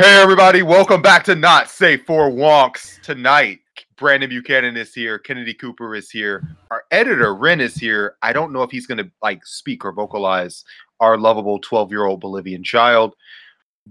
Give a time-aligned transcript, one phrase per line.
[0.00, 3.02] Hey everybody, welcome back to Not Safe for Wonks.
[3.02, 3.58] Tonight,
[3.96, 8.14] Brandon Buchanan is here, Kennedy Cooper is here, our editor Ren is here.
[8.22, 10.62] I don't know if he's gonna like speak or vocalize
[11.00, 13.16] our lovable 12-year-old Bolivian child,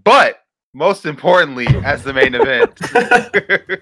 [0.05, 0.43] but
[0.73, 2.79] most importantly, as the main event,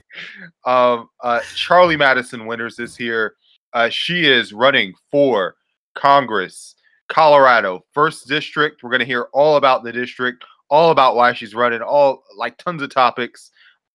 [0.66, 3.36] um, uh, Charlie Madison Winters is here.
[3.74, 5.58] Uh, she is running for
[5.94, 6.74] Congress,
[7.08, 8.82] Colorado, first district.
[8.82, 12.82] We're gonna hear all about the district all about why she's running, all like tons
[12.82, 13.52] of topics.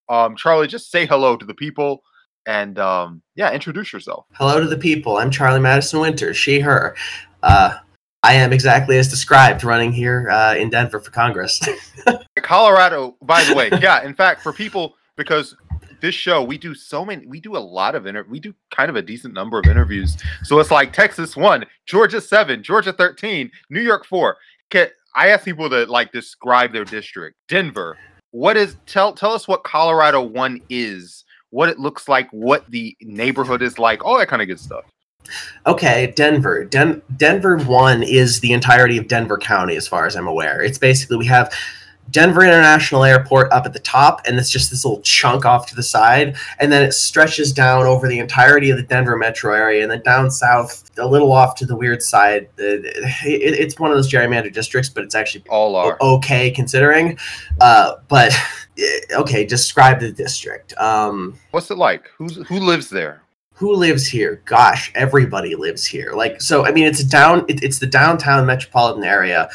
[0.09, 2.03] Um, Charlie, just say hello to the people
[2.47, 4.27] and um, yeah, introduce yourself.
[4.33, 5.17] Hello to the people.
[5.19, 6.97] I'm Charlie Madison Winter, she, her.
[7.43, 7.77] Uh,
[8.23, 11.61] I am exactly as described running here uh, in Denver for Congress.
[12.43, 15.57] Colorado, by the way, yeah, in fact, for people, because
[16.01, 18.89] this show we do so many we do a lot of inter we do kind
[18.89, 23.51] of a decent number of interviews so it's like texas 1 georgia 7 georgia 13
[23.69, 24.35] new york 4
[25.15, 27.37] I ask people to like describe their district.
[27.49, 27.99] Denver.
[28.33, 32.97] What is tell tell us what Colorado one is, what it looks like, what the
[33.01, 34.85] neighborhood is like, all that kind of good stuff.
[35.67, 36.65] Okay, Denver.
[36.65, 40.63] Den- Denver one is the entirety of Denver County, as far as I'm aware.
[40.63, 41.53] It's basically we have
[42.11, 45.77] Denver International Airport up at the top, and it's just this little chunk off to
[45.77, 49.83] the side, and then it stretches down over the entirety of the Denver metro area,
[49.83, 52.49] and then down south, a little off to the weird side.
[52.59, 52.85] It,
[53.25, 57.19] it, it's one of those gerrymandered districts, but it's actually all are okay considering.
[57.61, 58.33] Uh, but
[59.13, 60.77] okay, describe the district.
[60.79, 62.11] Um, What's it like?
[62.17, 63.23] Who's who lives there?
[63.61, 64.41] who lives here?
[64.47, 66.15] Gosh, everybody lives here.
[66.15, 69.51] Like, so, I mean, it's down, it, it's the downtown metropolitan area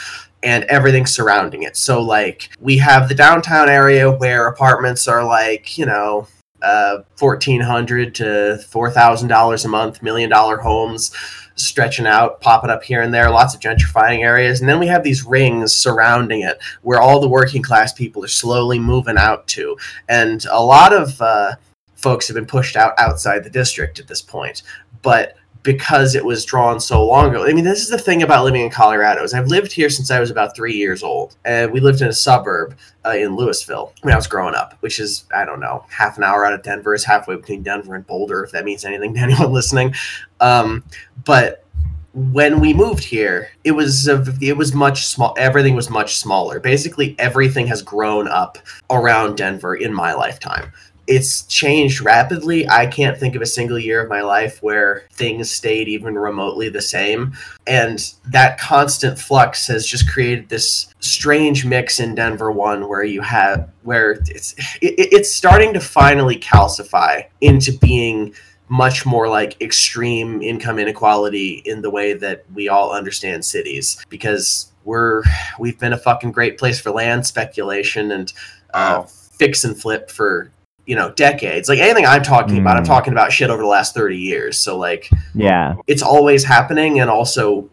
[0.46, 1.76] and everything surrounding it.
[1.76, 6.28] So like we have the downtown area where apartments are like, you know,
[6.62, 11.12] uh, fourteen hundred to four thousand dollars a month, million dollar homes
[11.58, 14.60] stretching out, popping up here and there, lots of gentrifying areas.
[14.60, 18.28] And then we have these rings surrounding it where all the working class people are
[18.28, 19.78] slowly moving out to.
[20.10, 21.56] And a lot of uh,
[21.96, 24.64] folks have been pushed out outside the district at this point.
[25.02, 27.44] But because it was drawn so long ago.
[27.44, 30.12] I mean, this is the thing about living in Colorado is I've lived here since
[30.12, 33.92] I was about three years old, and we lived in a suburb uh, in Louisville
[34.02, 36.62] when I was growing up, which is I don't know half an hour out of
[36.62, 36.94] Denver.
[36.94, 39.96] is halfway between Denver and Boulder, if that means anything to anyone listening.
[40.40, 40.84] Um,
[41.26, 41.66] but
[42.14, 45.34] when we moved here, it was a, it was much small.
[45.38, 46.60] Everything was much smaller.
[46.60, 48.60] Basically, everything has grown up
[48.92, 50.72] around Denver in my lifetime
[51.08, 52.68] it's changed rapidly.
[52.68, 56.70] I can't think of a single year of my life where things stayed even remotely
[56.70, 57.34] the same.
[57.68, 63.22] And that constant flux has just created this strange mix in Denver one where you
[63.22, 68.34] have where it's it, it's starting to finally calcify into being
[68.68, 74.72] much more like extreme income inequality in the way that we all understand cities because
[74.86, 75.22] we're
[75.60, 78.34] we've been a fucking great place for land speculation and
[78.74, 80.52] uh, fix and flip for
[80.86, 82.62] you know decades like anything i'm talking mm.
[82.62, 82.88] about i'm hmm.
[82.88, 87.10] talking about shit over the last 30 years so like yeah it's always happening and
[87.10, 87.70] also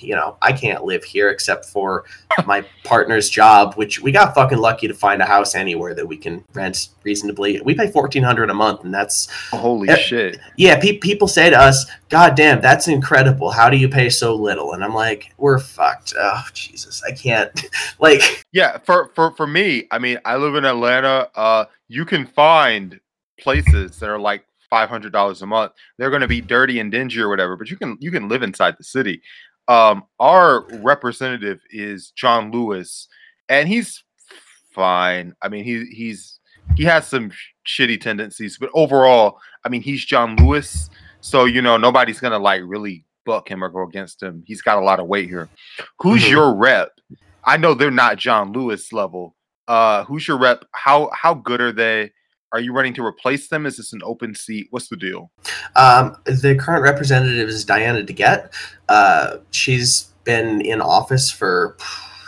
[0.00, 2.04] you know i can't live here except for
[2.46, 6.16] my partner's job which we got fucking lucky to find a house anywhere that we
[6.16, 7.60] can rent reasonably.
[7.60, 10.38] We pay 1400 a month and that's holy uh, shit.
[10.56, 13.50] yeah pe- people say to us god damn that's incredible.
[13.50, 14.72] How do you pay so little?
[14.72, 16.14] And i'm like we're fucked.
[16.18, 17.50] Oh jesus i can't
[17.98, 22.26] like yeah for for for me i mean i live in atlanta uh you can
[22.26, 23.00] find
[23.38, 25.72] places that are like five hundred dollars a month.
[25.98, 28.42] They're going to be dirty and dingy or whatever, but you can you can live
[28.42, 29.22] inside the city.
[29.68, 33.08] Um, our representative is John Lewis,
[33.48, 34.04] and he's
[34.72, 35.34] fine.
[35.42, 36.40] I mean, he he's
[36.76, 37.32] he has some
[37.66, 40.90] shitty tendencies, but overall, I mean, he's John Lewis,
[41.20, 44.44] so you know nobody's gonna like really buck him or go against him.
[44.46, 45.48] He's got a lot of weight here.
[45.98, 46.30] Who's mm-hmm.
[46.30, 46.92] your rep?
[47.44, 49.36] I know they're not John Lewis level,
[49.68, 50.64] uh, who's your rep?
[50.72, 52.12] How how good are they?
[52.52, 53.66] Are you running to replace them?
[53.66, 54.68] Is this an open seat?
[54.70, 55.30] What's the deal?
[55.74, 58.52] Um, the current representative is Diana DeGette.
[58.88, 61.76] Uh, she's been in office for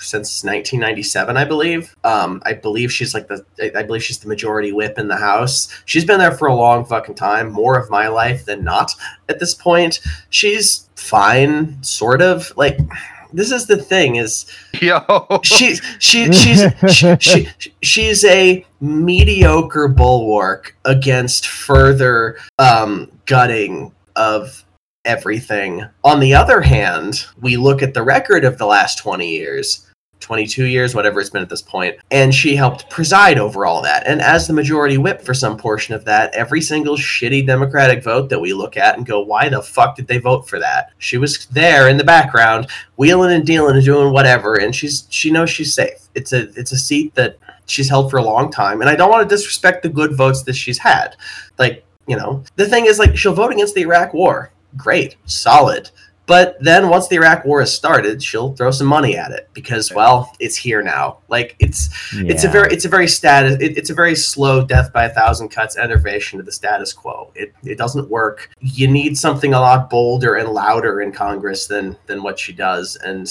[0.00, 1.94] since 1997, I believe.
[2.04, 3.44] Um, I believe she's like the,
[3.76, 5.68] I believe she's the majority whip in the House.
[5.84, 8.92] She's been there for a long fucking time, more of my life than not
[9.28, 10.00] at this point.
[10.30, 12.52] She's fine, sort of.
[12.56, 12.78] Like,
[13.32, 14.46] this is the thing is
[14.80, 15.40] yo.
[15.42, 17.48] she's she she's she, she,
[17.82, 24.64] she's a mediocre bulwark against further um gutting of
[25.04, 25.84] everything.
[26.04, 29.87] On the other hand we look at the record of the last 20 years
[30.20, 34.06] 22 years, whatever it's been at this point, and she helped preside over all that.
[34.06, 38.28] And as the majority whip for some portion of that, every single shitty Democratic vote
[38.28, 40.92] that we look at and go, why the fuck did they vote for that?
[40.98, 45.30] She was there in the background, wheeling and dealing and doing whatever, and she's she
[45.30, 46.08] knows she's safe.
[46.14, 49.10] it's a it's a seat that she's held for a long time, and I don't
[49.10, 51.16] want to disrespect the good votes that she's had.
[51.58, 55.90] Like you know, the thing is like she'll vote against the Iraq War, great, solid.
[56.28, 59.90] But then once the Iraq War has started, she'll throw some money at it because,
[59.94, 61.20] well, it's here now.
[61.28, 64.92] Like it's it's a very it's a very status it, it's a very slow death
[64.92, 67.32] by a thousand cuts enervation to the status quo.
[67.34, 68.50] It it doesn't work.
[68.60, 72.96] You need something a lot bolder and louder in Congress than than what she does.
[72.96, 73.26] And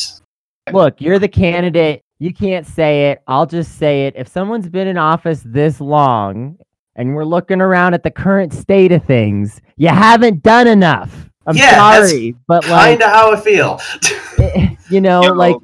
[0.74, 2.02] Look, you're the candidate.
[2.18, 3.22] You can't say it.
[3.28, 4.16] I'll just say it.
[4.18, 6.58] If someone's been in office this long
[6.96, 11.30] and we're looking around at the current state of things, you haven't done enough.
[11.48, 13.80] I'm Yeah, that's sorry, but like kind of how I feel.
[14.40, 15.56] eh, you know, Yo, like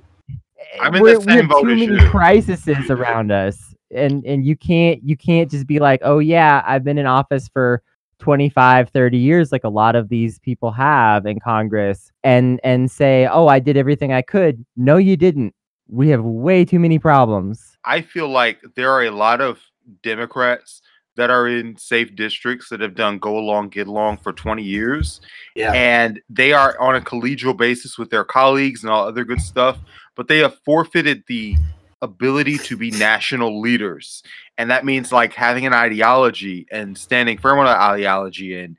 [0.81, 2.09] I'm in we're, the we same have boat too as many you.
[2.09, 6.83] crises around us, and and you can't you can't just be like, oh yeah, I've
[6.83, 7.83] been in office for
[8.19, 13.27] 25 30 years like a lot of these people have in congress and and say
[13.27, 15.53] oh i did everything i could no you didn't
[15.89, 19.59] we have way too many problems I feel like there are a lot of
[20.01, 20.81] Democrats
[21.15, 25.21] that are in safe districts that have done go along, get along for 20 years.
[25.55, 25.71] Yeah.
[25.73, 29.77] And they are on a collegial basis with their colleagues and all other good stuff,
[30.15, 31.55] but they have forfeited the
[32.01, 34.23] ability to be national leaders.
[34.57, 38.75] And that means like having an ideology and standing firm on an ideology and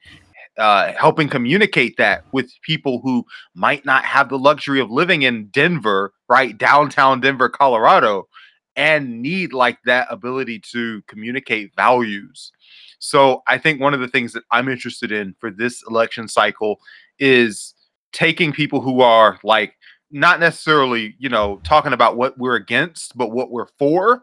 [0.56, 5.46] uh, helping communicate that with people who might not have the luxury of living in
[5.46, 6.56] Denver, right?
[6.56, 8.28] Downtown Denver, Colorado
[8.76, 12.52] and need like that ability to communicate values.
[12.98, 16.80] So I think one of the things that I'm interested in for this election cycle
[17.18, 17.74] is
[18.12, 19.74] taking people who are like
[20.10, 24.22] not necessarily, you know, talking about what we're against, but what we're for.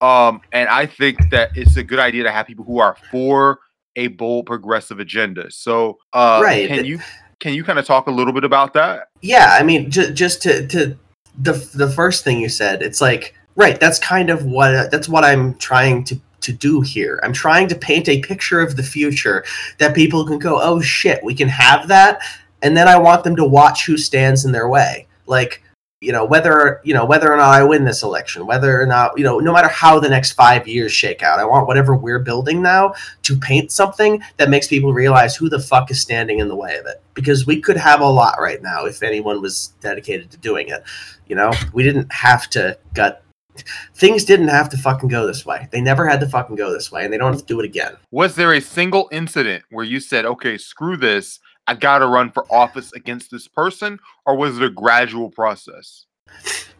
[0.00, 3.60] Um, and I think that it's a good idea to have people who are for
[3.96, 5.50] a bold progressive agenda.
[5.50, 6.66] So uh Right.
[6.68, 6.98] can you
[7.40, 9.08] can you kind of talk a little bit about that?
[9.20, 10.96] yeah, I mean, j- just to to
[11.38, 13.78] the the first thing you said, it's like right.
[13.78, 17.20] That's kind of what that's what I'm trying to to do here.
[17.22, 19.44] I'm trying to paint a picture of the future
[19.78, 22.20] that people can go, oh shit, we can have that,
[22.62, 25.62] and then I want them to watch who stands in their way, like.
[26.04, 29.16] You know whether you know whether or not I win this election, whether or not
[29.16, 32.18] you know, no matter how the next five years shake out, I want whatever we're
[32.18, 36.48] building now to paint something that makes people realize who the fuck is standing in
[36.48, 37.00] the way of it.
[37.14, 40.82] Because we could have a lot right now if anyone was dedicated to doing it.
[41.28, 43.21] You know, we didn't have to gut.
[43.94, 45.68] Things didn't have to fucking go this way.
[45.70, 47.64] They never had to fucking go this way, and they don't have to do it
[47.64, 47.96] again.
[48.10, 52.50] Was there a single incident where you said, okay, screw this, I gotta run for
[52.52, 56.06] office against this person, or was it a gradual process?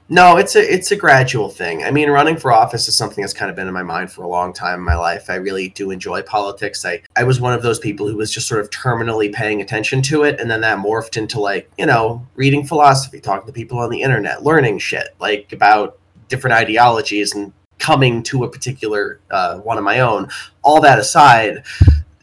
[0.09, 1.85] No, it's a it's a gradual thing.
[1.85, 4.23] I mean, running for office is something that's kind of been in my mind for
[4.23, 5.31] a long time in my life.
[5.31, 6.85] I really do enjoy politics.
[6.85, 10.03] I I was one of those people who was just sort of terminally paying attention
[10.03, 13.79] to it, and then that morphed into like you know reading philosophy, talking to people
[13.79, 15.99] on the internet, learning shit like about
[16.33, 20.29] different ideologies and coming to a particular uh, one of my own.
[20.63, 21.63] All that aside,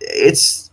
[0.02, 0.72] it's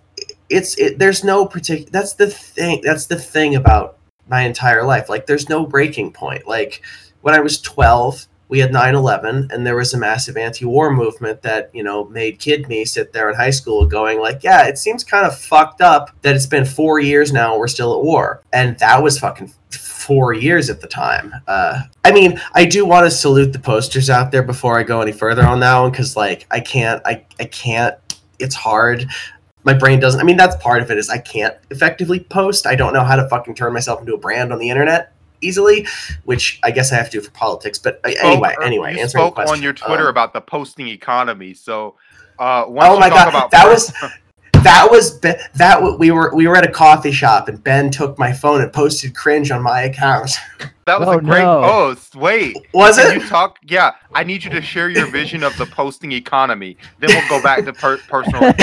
[0.49, 1.91] it's it, there's no particular.
[1.91, 2.81] That's the thing.
[2.83, 3.99] That's the thing about
[4.29, 5.09] my entire life.
[5.09, 6.49] Like, there's no breaking point.
[6.49, 6.83] Like
[7.21, 11.71] when I was 12, we had 9/11 and there was a massive anti-war movement that,
[11.75, 15.03] you know, made kid me sit there in high school going like, yeah, it seems
[15.03, 18.43] kind of fucked up that it's been 4 years now and we're still at war.
[18.53, 19.53] And that was fucking
[20.07, 21.33] 4 years at the time.
[21.47, 25.01] Uh I mean, I do want to salute the posters out there before I go
[25.01, 27.97] any further on that one cuz like I can't I I can't
[28.39, 29.07] it's hard
[29.65, 32.75] my brain doesn't i mean that's part of it is i can't effectively post i
[32.77, 35.87] don't know how to fucking turn myself into a brand on the internet easily
[36.25, 39.01] which i guess i have to do for politics but uh, anyway Spoke- anyway you
[39.01, 41.53] answering the spoke question on your Twitter um, about the posting economy.
[41.55, 41.97] So,
[42.39, 43.93] uh, once oh you my talk god about that per- was
[44.67, 48.33] that was that we were we were at a coffee shop and ben took my
[48.33, 50.33] phone and posted cringe on my account
[50.87, 51.63] that was Oh, a great no.
[51.63, 52.15] post.
[52.15, 53.59] Wait, was can it you talk?
[53.65, 56.77] Yeah, I need you to share your vision of the posting economy.
[57.01, 58.45] Then we'll go back to per- personal.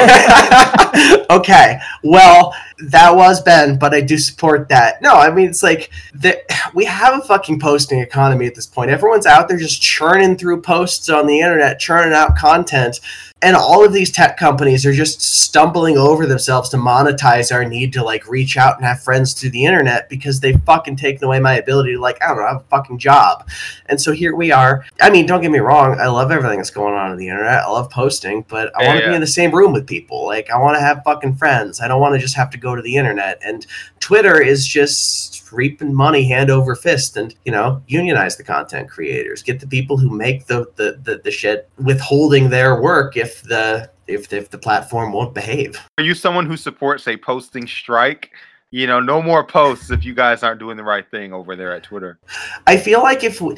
[1.30, 2.56] okay, well,
[2.88, 5.02] that was Ben, but I do support that.
[5.02, 6.42] No, I mean it's like the,
[6.74, 8.90] we have a fucking posting economy at this point.
[8.90, 13.02] Everyone's out there just churning through posts on the internet, churning out content,
[13.42, 17.92] and all of these tech companies are just stumbling over themselves to monetize our need
[17.94, 21.40] to like reach out and have friends through the internet because they've fucking taken away
[21.42, 23.48] my ability to like Oh, I don't know have a fucking job.
[23.88, 24.86] And so here we are.
[25.02, 26.00] I mean, don't get me wrong.
[26.00, 27.64] I love everything that's going on on the internet.
[27.64, 30.26] I love posting, but I Yeah, want to be in the same room with people.
[30.26, 31.82] Like, I want to have fucking friends.
[31.82, 33.42] I don't want to just have to go to the internet.
[33.46, 33.66] And
[34.00, 39.44] Twitter is just reaping money hand over fist and, you know, unionize the content creators.
[39.44, 43.92] Get the people who make the, the, the, the shit withholding their work if the
[44.06, 45.80] if, if the platform won't behave.
[45.98, 48.32] Are you someone who supports a posting strike?
[48.74, 51.76] You know, no more posts if you guys aren't doing the right thing over there
[51.76, 52.18] at Twitter.
[52.66, 53.56] I feel like if we,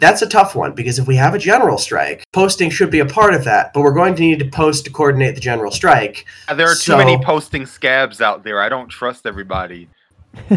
[0.00, 3.06] that's a tough one because if we have a general strike, posting should be a
[3.06, 6.26] part of that, but we're going to need to post to coordinate the general strike.
[6.48, 8.60] Uh, There are too many posting scabs out there.
[8.60, 9.88] I don't trust everybody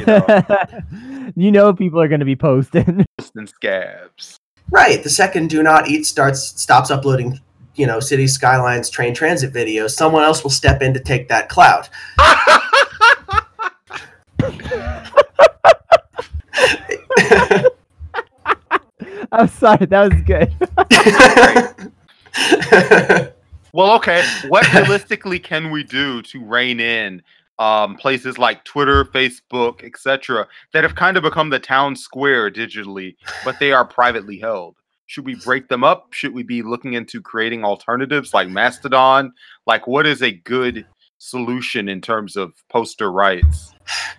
[1.36, 3.06] you know people are going to be posting.
[3.20, 4.40] posting scabs.
[4.72, 5.04] Right.
[5.04, 7.40] The second Do Not Eat starts stops uploading,
[7.76, 11.50] you know, city skylines, train transit videos, someone else will step in to take that
[11.50, 11.88] clout.
[19.32, 20.52] I'm sorry, that was good.
[23.74, 24.24] Well, okay.
[24.50, 27.22] What realistically can we do to rein in
[27.58, 33.16] um, places like Twitter, Facebook, etc., that have kind of become the town square digitally,
[33.46, 34.76] but they are privately held?
[35.06, 36.08] Should we break them up?
[36.12, 39.32] Should we be looking into creating alternatives like Mastodon?
[39.66, 40.86] Like, what is a good
[41.22, 43.74] solution in terms of poster rights?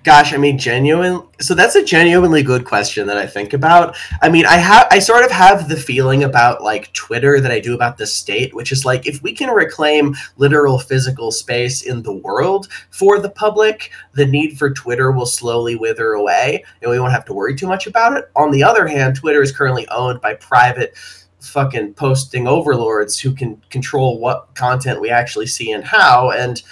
[0.05, 1.27] Gosh, I mean, genuine.
[1.41, 3.97] So that's a genuinely good question that I think about.
[4.21, 7.59] I mean, I have, I sort of have the feeling about like Twitter that I
[7.59, 12.03] do about the state, which is like if we can reclaim literal physical space in
[12.03, 17.01] the world for the public, the need for Twitter will slowly wither away, and we
[17.01, 18.31] won't have to worry too much about it.
[18.37, 20.97] On the other hand, Twitter is currently owned by private
[21.41, 26.63] fucking posting overlords who can control what content we actually see and how and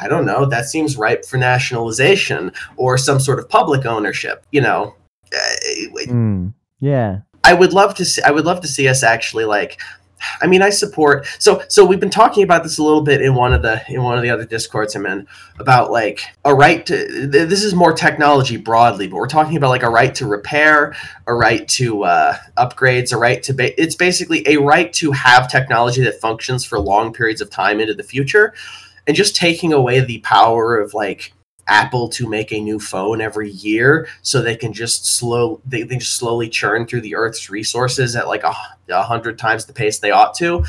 [0.00, 0.44] I don't know.
[0.46, 4.44] That seems ripe for nationalization or some sort of public ownership.
[4.52, 4.94] You know,
[6.08, 6.48] Hmm.
[6.80, 7.18] yeah.
[7.44, 8.22] I would love to see.
[8.22, 9.80] I would love to see us actually like.
[10.42, 11.28] I mean, I support.
[11.38, 14.02] So, so we've been talking about this a little bit in one of the in
[14.02, 15.28] one of the other discords I'm in
[15.60, 17.26] about like a right to.
[17.28, 20.96] This is more technology broadly, but we're talking about like a right to repair,
[21.28, 23.54] a right to uh, upgrades, a right to.
[23.54, 27.78] Ba- it's basically a right to have technology that functions for long periods of time
[27.78, 28.54] into the future,
[29.08, 31.32] and just taking away the power of like
[31.68, 35.96] Apple to make a new phone every year so they can just slow they, they
[35.96, 38.54] just slowly churn through the Earth's resources at like a,
[38.88, 40.64] a hundred times the pace they ought to.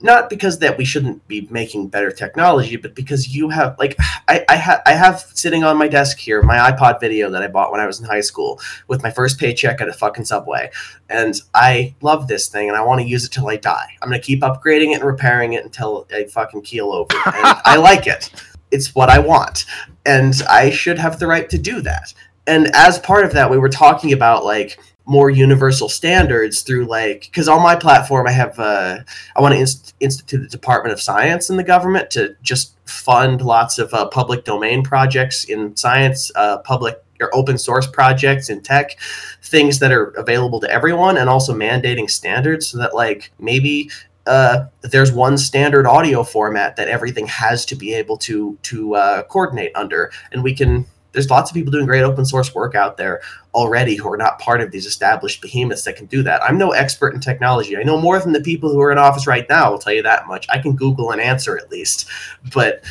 [0.00, 3.96] Not because that we shouldn't be making better technology, but because you have like
[4.28, 7.48] I I, ha- I have sitting on my desk here my iPod video that I
[7.48, 10.70] bought when I was in high school with my first paycheck at a fucking subway,
[11.08, 13.96] and I love this thing and I want to use it till I die.
[14.02, 17.76] I'm gonna keep upgrading it and repairing it until I fucking keel over, and I
[17.80, 18.30] like it.
[18.72, 19.66] It's what I want
[20.04, 22.12] and I should have the right to do that.
[22.46, 27.22] And as part of that, we were talking about like more universal standards through like
[27.22, 28.98] because on my platform I have uh,
[29.36, 33.40] I want to inst- institute the Department of Science in the government to just fund
[33.42, 38.60] lots of uh, public domain projects in science, uh, public or open source projects in
[38.60, 38.98] tech,
[39.42, 43.88] things that are available to everyone, and also mandating standards so that like maybe
[44.26, 49.22] uh, there's one standard audio format that everything has to be able to to uh,
[49.24, 50.86] coordinate under, and we can.
[51.12, 53.20] There's lots of people doing great open source work out there
[53.54, 56.42] already who are not part of these established behemoths that can do that.
[56.42, 57.76] I'm no expert in technology.
[57.76, 59.64] I know more than the people who are in office right now.
[59.64, 60.46] I'll tell you that much.
[60.48, 62.08] I can Google an answer at least,
[62.54, 62.82] but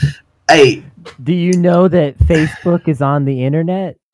[0.48, 0.84] hey,
[1.24, 3.98] Do you know that Facebook is on the internet?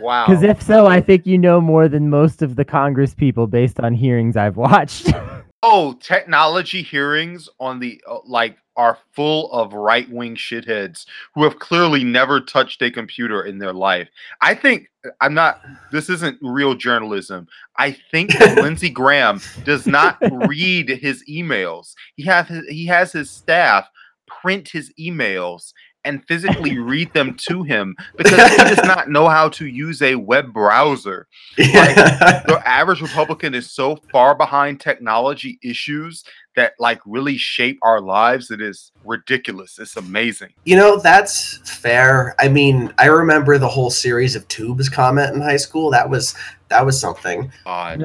[0.00, 0.26] wow.
[0.26, 3.78] Because if so, I think you know more than most of the Congress people based
[3.80, 5.12] on hearings I've watched.
[5.62, 11.58] Oh, technology hearings on the uh, like are full of right wing shitheads who have
[11.58, 14.08] clearly never touched a computer in their life.
[14.40, 14.90] I think
[15.20, 15.60] I'm not.
[15.92, 17.46] This isn't real journalism.
[17.76, 21.94] I think that Lindsey Graham does not read his emails.
[22.16, 23.88] He has he has his staff
[24.26, 25.72] print his emails
[26.04, 30.14] and physically read them to him because he does not know how to use a
[30.14, 36.24] web browser the average Republican is so far behind technology issues
[36.56, 38.50] that like really shape our lives.
[38.50, 39.78] It is ridiculous.
[39.78, 40.50] It's amazing.
[40.64, 42.34] You know, that's fair.
[42.38, 45.90] I mean, I remember the whole series of tubes comment in high school.
[45.90, 46.34] That was
[46.68, 47.52] that was something.
[47.64, 48.02] God.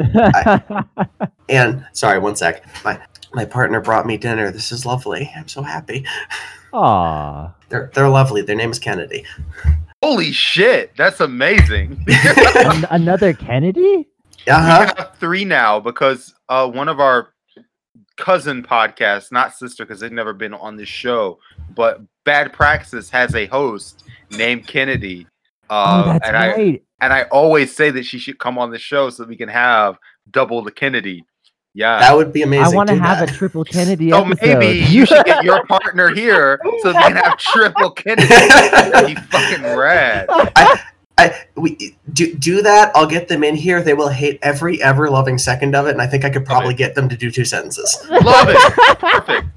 [1.50, 2.66] And sorry, one sec.
[2.84, 3.00] My
[3.38, 4.50] my partner brought me dinner.
[4.50, 5.32] This is lovely.
[5.36, 6.03] I'm so happy.
[6.74, 7.53] Aw.
[7.70, 8.41] They're they're lovely.
[8.41, 9.24] Their name is Kennedy.
[10.01, 10.91] Holy shit.
[10.98, 12.03] That's amazing.
[12.56, 14.08] An- another Kennedy?
[14.48, 14.79] Uh huh.
[14.96, 17.36] We have three now because uh, one of our
[18.15, 21.38] cousin podcasts, not sister, because they've never been on this show,
[21.75, 25.27] but Bad Praxis has a host named Kennedy.
[25.70, 28.79] Uh, oh, that's and I and I always say that she should come on the
[28.79, 30.00] show so we can have
[30.32, 31.24] double the Kennedy.
[31.77, 32.00] Yeah.
[32.00, 32.65] That would be amazing.
[32.74, 33.29] I want to have that.
[33.29, 34.57] a triple Kennedy So episode.
[34.57, 38.27] maybe you should get your partner here so they can have triple Kennedy.
[38.27, 40.25] That'd be fucking rad.
[41.19, 42.91] I, we do do that.
[42.96, 43.84] I'll get them in here.
[43.84, 46.74] They will hate every ever loving second of it, and I think I could probably
[46.74, 47.96] get them to do two sentences.
[48.10, 49.00] Love it.
[49.00, 49.48] Perfect.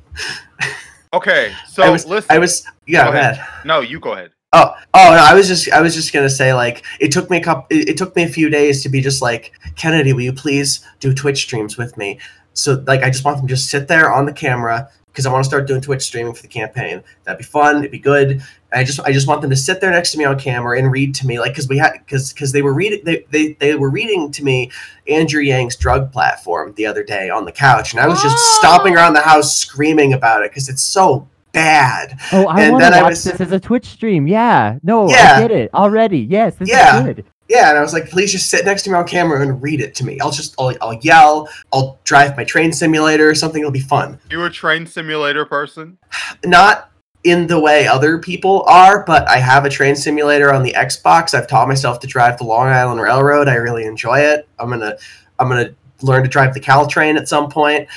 [1.12, 2.34] Okay, so I was, listen.
[2.34, 3.32] I was, yeah, Go go ahead.
[3.34, 3.66] ahead.
[3.66, 4.30] no, you go ahead.
[4.52, 5.24] Oh, oh no!
[5.24, 7.90] I was just, I was just gonna say, like, it took me a couple, it,
[7.90, 11.14] it took me a few days to be just like, Kennedy, will you please do
[11.14, 12.18] Twitch streams with me?
[12.54, 15.30] So, like, I just want them to just sit there on the camera because I
[15.30, 17.02] want to start doing Twitch streaming for the campaign.
[17.22, 17.78] That'd be fun.
[17.78, 18.42] It'd be good.
[18.72, 20.90] I just, I just want them to sit there next to me on camera and
[20.90, 23.76] read to me, like, because we had, because, because they were reading, they, they, they
[23.76, 24.70] were reading to me
[25.08, 28.96] Andrew Yang's drug platform the other day on the couch, and I was just stomping
[28.96, 29.00] ah!
[29.00, 32.18] around the house screaming about it because it's so bad.
[32.32, 34.26] Oh, I And want to watch was- this as a Twitch stream.
[34.26, 34.76] Yeah.
[34.82, 35.34] No, Yeah.
[35.36, 36.20] I get it already.
[36.20, 36.98] Yes, this Yeah.
[36.98, 37.24] is good.
[37.48, 39.80] Yeah, and I was like, please just sit next to me on camera and read
[39.80, 40.20] it to me.
[40.20, 43.60] I'll just, I'll, I'll yell, I'll drive my train simulator or something.
[43.60, 44.20] It'll be fun.
[44.30, 45.98] You a train simulator person?
[46.44, 46.90] Not
[47.24, 51.34] in the way other people are, but I have a train simulator on the Xbox.
[51.34, 53.48] I've taught myself to drive the Long Island Railroad.
[53.48, 54.48] I really enjoy it.
[54.60, 54.96] I'm gonna,
[55.40, 55.70] I'm gonna
[56.02, 57.88] learn to drive the Caltrain at some point.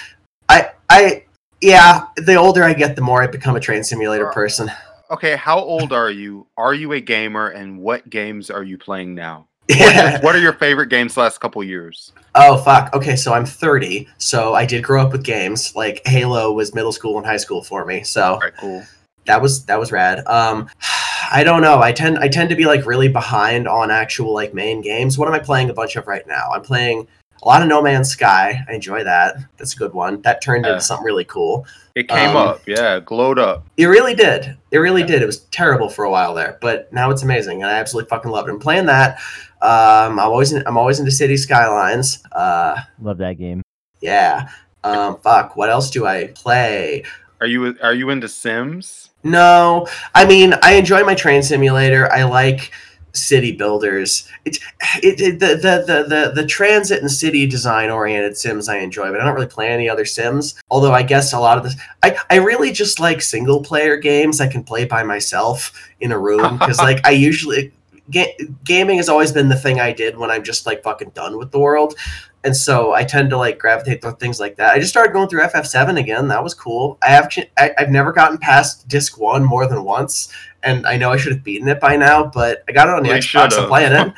[0.49, 1.23] I, I,
[1.63, 2.07] yeah.
[2.17, 4.69] The older I get, the more I become a train simulator person.
[5.09, 6.47] Okay, how old are you?
[6.57, 9.47] Are you a gamer, and what games are you playing now?
[9.69, 10.19] Yeah.
[10.21, 12.11] What are your favorite games last couple years?
[12.35, 12.93] Oh fuck.
[12.93, 14.09] Okay, so I'm 30.
[14.17, 15.73] So I did grow up with games.
[15.73, 18.03] Like Halo was middle school and high school for me.
[18.03, 18.83] So right, cool.
[19.25, 20.27] that was that was rad.
[20.27, 20.69] Um
[21.31, 21.81] I don't know.
[21.81, 25.17] I tend I tend to be like really behind on actual like main games.
[25.17, 26.49] What am I playing a bunch of right now?
[26.53, 27.07] I'm playing
[27.43, 28.63] a lot of No Man's Sky.
[28.67, 29.35] I enjoy that.
[29.57, 30.21] That's a good one.
[30.21, 30.73] That turned Yeah.
[30.73, 31.65] into something really cool.
[31.95, 33.65] It came Um, up, yeah, glowed up.
[33.77, 34.57] It really did.
[34.71, 35.21] It really did.
[35.21, 38.31] It was terrible for a while there, but now it's amazing, and I absolutely fucking
[38.31, 38.51] love it.
[38.51, 39.19] I'm playing that.
[39.61, 42.23] Um, I'm always in, I'm always into City Skylines.
[42.31, 43.61] Uh, Love that game.
[44.01, 44.47] Yeah.
[44.83, 45.55] Um, fuck.
[45.55, 47.03] What else do I play?
[47.39, 49.09] Are you are you into Sims?
[49.23, 52.11] No, I mean I enjoy my train simulator.
[52.11, 52.71] I like
[53.13, 54.27] city builders.
[54.45, 54.57] It,
[55.03, 59.11] it, it the, the the the the transit and city design oriented Sims I enjoy,
[59.11, 60.55] but I don't really play any other Sims.
[60.69, 64.41] Although I guess a lot of this, I I really just like single player games
[64.41, 67.71] I can play by myself in a room because like I usually.
[68.11, 71.37] Ga- gaming has always been the thing I did when I'm just like fucking done
[71.37, 71.95] with the world.
[72.43, 74.73] and so I tend to like gravitate toward things like that.
[74.73, 76.27] I just started going through FF7 again.
[76.27, 76.97] That was cool.
[77.01, 80.33] I have I, I've never gotten past disc one more than once,
[80.65, 83.03] and I know I should have beaten it by now, but I got it on
[83.03, 83.57] the you Xbox.
[83.57, 84.13] I'm playing it.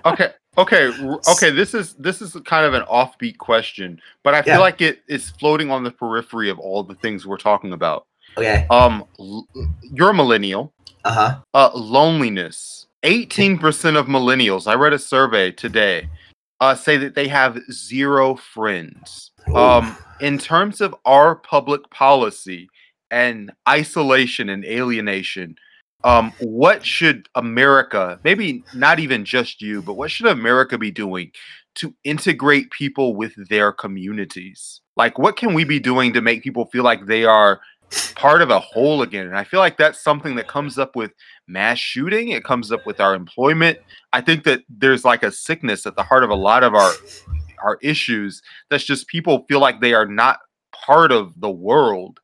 [0.06, 0.88] okay okay
[1.28, 4.58] okay this is this is kind of an offbeat question but i feel Yeah.
[4.60, 8.06] like it is floating on the periphery of all the things we're talking about
[8.38, 8.66] okay.
[8.70, 9.04] um
[9.82, 10.72] you're a millennial
[11.04, 11.40] Uh huh.
[11.54, 16.08] uh loneliness 18% of millennials i read a survey today
[16.60, 22.68] uh say that they have zero friends um in terms of our public policy
[23.10, 25.56] and isolation and alienation.
[26.04, 31.32] Um what should america maybe not even just you but what should america be doing
[31.76, 34.80] to integrate people with their communities?
[34.96, 37.60] Like what can we be doing to make people feel like they are
[38.14, 39.26] part of a whole again?
[39.26, 41.12] And i feel like that's something that comes up with
[41.48, 42.30] mass shooting.
[42.30, 43.78] It comes up with our employment.
[44.12, 46.92] I think that there's like a sickness at the heart of a lot of our
[47.62, 50.40] our issues that's just people feel like they are not
[50.72, 52.20] part of the world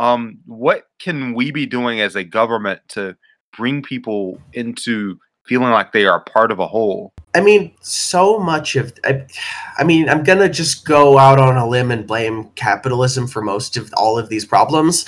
[0.00, 3.16] um what can we be doing as a government to
[3.56, 8.74] bring people into feeling like they are part of a whole I mean, so much
[8.74, 9.24] of I,
[9.78, 13.76] I mean, I'm gonna just go out on a limb and blame capitalism for most
[13.76, 15.04] of all of these problems,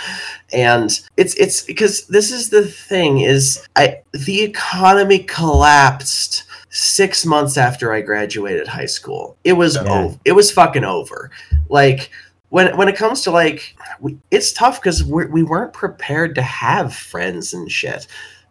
[0.53, 7.57] and it's it's because this is the thing is I the economy collapsed six months
[7.57, 9.37] after I graduated high school.
[9.43, 9.83] It was Yeah.
[9.83, 10.19] over.
[10.25, 11.33] It was fucking over.
[11.69, 12.11] Like
[12.53, 16.43] when when it comes to like, we, it's tough because we we weren't prepared to
[16.43, 18.07] have friends and shit.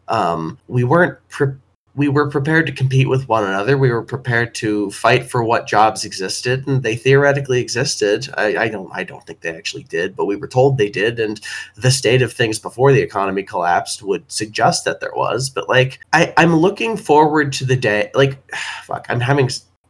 [0.08, 1.20] Um, we weren't.
[1.30, 1.54] Pre-
[1.94, 3.78] we were prepared to compete with one another.
[3.78, 8.30] We were prepared to fight for what jobs existed, and they theoretically existed.
[8.38, 11.20] I, I don't, I don't think they actually did, but we were told they did.
[11.20, 11.42] And
[11.76, 15.50] the state of things before the economy collapsed would suggest that there was.
[15.50, 18.10] But like, I, I'm looking forward to the day.
[18.16, 18.40] Like,
[18.84, 19.50] fuck, I'm having,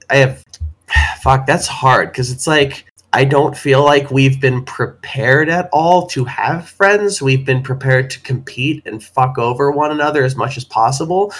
[0.09, 0.43] I have,
[1.21, 2.90] fuck, that's hard because it's like.
[3.13, 7.21] I don't feel like we've been prepared at all to have friends.
[7.21, 11.33] We've been prepared to compete and fuck over one another as much as possible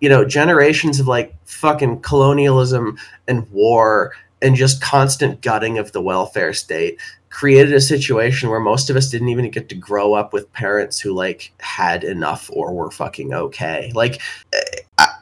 [0.00, 6.02] you know generations of like fucking colonialism and war and just constant gutting of the
[6.02, 6.98] welfare state
[7.30, 10.98] created a situation where most of us didn't even get to grow up with parents
[10.98, 14.20] who like had enough or were fucking okay like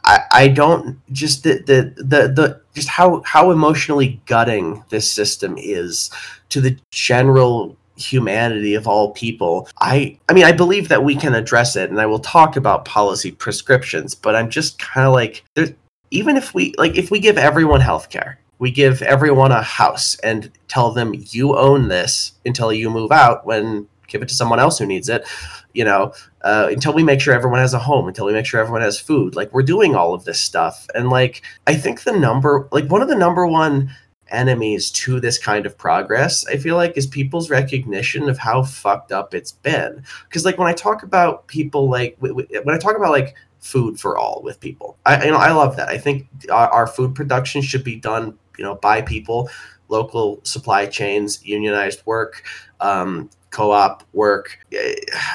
[0.07, 5.57] i i, don't just the, the the the just how how emotionally gutting this system
[5.59, 6.11] is
[6.49, 9.69] to the general humanity of all people.
[9.79, 12.85] I i mean i believe that we can address it and i will talk about
[12.85, 15.69] policy prescriptions but i'm just kind of like there
[16.11, 20.17] even if we like if we give everyone health care we give everyone a house
[20.21, 24.59] and tell them you own this until you move out when give it to someone
[24.59, 25.27] else who needs it
[25.73, 26.13] you know
[26.47, 29.01] uh, until we make sure everyone has a home until we make sure everyone has
[29.01, 29.35] food.
[29.35, 30.87] Like we're doing all of this stuff.
[30.95, 33.91] And like i think the number like one of the number one
[34.29, 39.13] enemies to this kind of progress i feel like is people's recognition of how fucked
[39.13, 40.05] up it's been.
[40.29, 44.17] Because like when i talk about people like when i talk about like food for
[44.17, 45.89] all with people i you know i love that.
[45.89, 49.51] I think our, our food production should be done you know by people
[49.89, 52.45] local supply chains unionized work
[52.81, 54.95] um, co-op work Eh,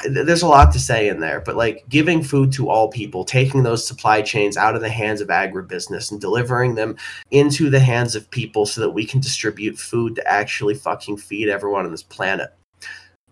[0.10, 3.64] there's a lot to say in there but like giving food to all people taking
[3.64, 6.96] those supply chains out of the hands of agribusiness and delivering them
[7.32, 11.50] into the hands of people so that we can distribute food to actually fucking feed
[11.50, 12.54] everyone on this planet.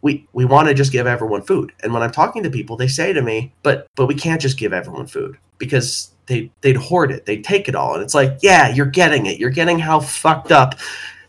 [0.01, 1.73] We we want to just give everyone food.
[1.83, 4.57] And when i'm talking to people they say to me but but we can't just
[4.57, 7.25] give everyone food because they they'd hoard it.
[7.25, 7.93] They'd take it all.
[7.95, 9.39] And it's like yeah you're getting it.
[9.39, 10.75] You're getting how fucked up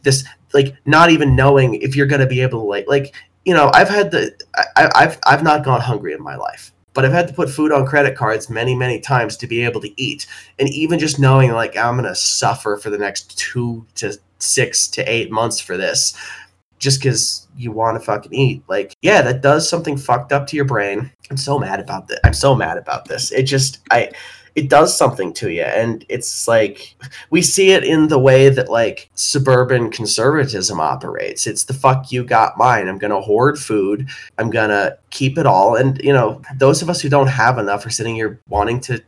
[0.03, 3.55] this like not even knowing if you're going to be able to like like you
[3.55, 4.35] know i've had the
[4.77, 7.73] I, i've i've not gone hungry in my life but i've had to put food
[7.73, 10.27] on credit cards many many times to be able to eat.
[10.59, 15.03] And even just knowing like i'm to suffer for the next two to six to
[15.11, 16.15] eight months for this
[16.79, 18.63] just because you want to fucking eat.
[18.69, 21.11] Like yeah that does something fucked up to your brain.
[21.31, 23.33] I'm so mad about this i'm so mad about this.
[23.33, 24.11] It just i
[24.61, 26.95] it does something to you and it's like
[27.31, 31.47] we see it in the way that like suburban conservatism operates.
[31.47, 35.77] It's the fuck you got mine i'm gonna hoard food i'm gonna keep it all
[35.77, 39.03] and you know those of us who don't have enough are sitting here wanting to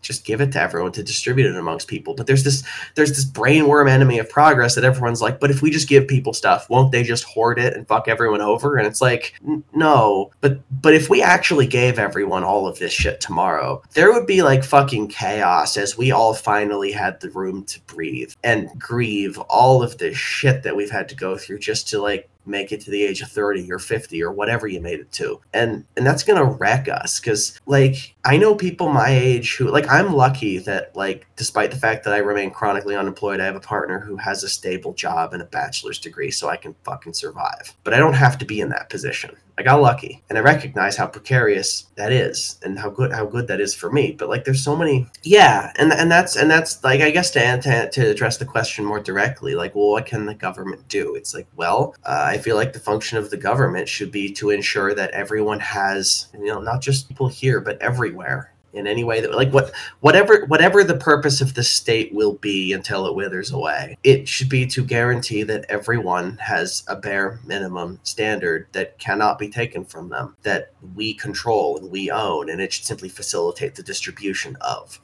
[0.00, 2.14] just give it to everyone to distribute it amongst people.
[2.14, 2.62] But there's this
[2.94, 6.32] there's this brainworm enemy of progress that everyone's like but if we just give people
[6.32, 8.76] stuff won't they just hoard it and fuck everyone over?
[8.76, 10.30] And it's like n- no.
[10.40, 14.42] But but if we actually gave everyone all of this shit tomorrow there would be
[14.42, 19.82] like fucking chaos as we all finally had the room to breathe and grieve all
[19.82, 22.90] of this shit that we've had to go through just to like make it to
[22.90, 25.40] the age of 30 or 50 or whatever you made it to.
[25.52, 29.88] And and that's gonna wreck us because like i know people my age who like
[29.88, 33.60] i'm lucky that like despite the fact that i remain chronically unemployed i have a
[33.60, 37.74] partner who has a stable job and a bachelor's degree so i can fucking survive
[37.84, 40.96] but i don't have to be in that position I got lucky and I recognize
[40.96, 44.12] how precarious that is and how good how good that is for me.
[44.12, 47.60] But like there's so many yeah, and and that's and that's like I guess to
[47.60, 51.14] to, to address the question more directly, like well what can the government do?
[51.14, 54.48] It's like, well, uh, I feel like the function of the government should be to
[54.48, 57.76] ensure that everyone has, you know, not just people here but
[58.10, 62.34] everywhere in any way that like what whatever whatever the purpose of the state will
[62.34, 67.40] be until it withers away it should be to guarantee that everyone has a bare
[67.44, 72.60] minimum standard that cannot be taken from them that we control and we own and
[72.60, 75.00] it should simply facilitate the distribution of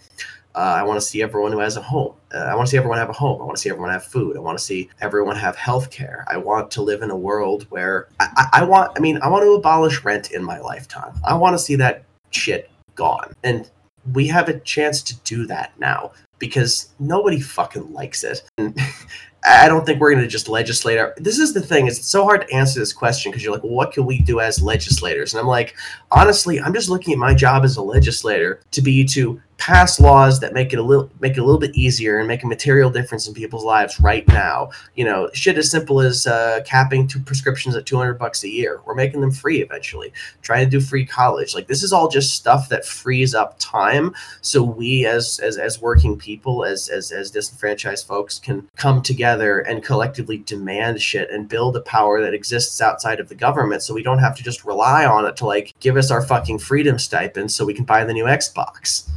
[0.54, 2.14] uh, I want to see everyone who has a home.
[2.32, 3.42] Uh, I want to see everyone have a home.
[3.42, 4.38] I want to see everyone have food.
[4.38, 6.24] I want to see everyone have health care.
[6.28, 9.28] I want to live in a world where I, I, I want, I mean, I
[9.28, 11.12] want to abolish rent in my lifetime.
[11.26, 13.34] I want to see that shit gone.
[13.44, 13.70] And
[14.12, 18.42] we have a chance to do that now because nobody fucking likes it.
[18.58, 18.78] And
[19.48, 20.98] I don't think we're going to just legislate.
[20.98, 23.62] Our, this is the thing it's so hard to answer this question because you're like,
[23.62, 25.34] well, what can we do as legislators?
[25.34, 25.76] And I'm like,
[26.10, 30.40] honestly, I'm just looking at my job as a legislator to be to pass laws
[30.40, 32.90] that make it a little make it a little bit easier and make a material
[32.90, 34.70] difference in people's lives right now.
[34.94, 38.80] You know, shit as simple as uh, capping two prescriptions at 200 bucks a year.
[38.86, 40.12] We're making them free eventually.
[40.42, 41.54] Trying to do free college.
[41.54, 45.80] Like this is all just stuff that frees up time so we as as as
[45.80, 51.48] working people as as as disenfranchised folks can come together and collectively demand shit and
[51.48, 54.64] build a power that exists outside of the government so we don't have to just
[54.64, 58.04] rely on it to like give us our fucking freedom stipend so we can buy
[58.04, 59.08] the new Xbox.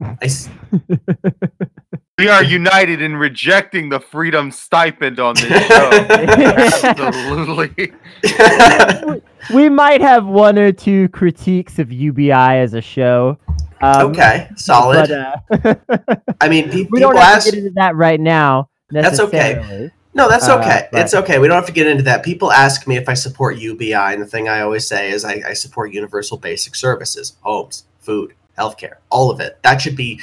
[0.00, 0.48] I s-
[2.18, 5.90] We are united in rejecting the freedom stipend on this show.
[6.94, 7.92] Absolutely.
[9.54, 13.38] we might have one or two critiques of UBI as a show.
[13.82, 15.08] Um, okay, solid.
[15.50, 17.46] But, uh, I mean, pe- we don't have ask.
[17.46, 18.70] to get into that right now.
[18.90, 19.90] That's okay.
[20.14, 20.88] No, that's Uh, okay.
[20.90, 21.38] but- It's okay.
[21.38, 22.22] We don't have to get into that.
[22.24, 25.42] People ask me if I support UBI, and the thing I always say is I,
[25.48, 29.58] I support universal basic services, homes, food, healthcare, all of it.
[29.62, 30.20] That should be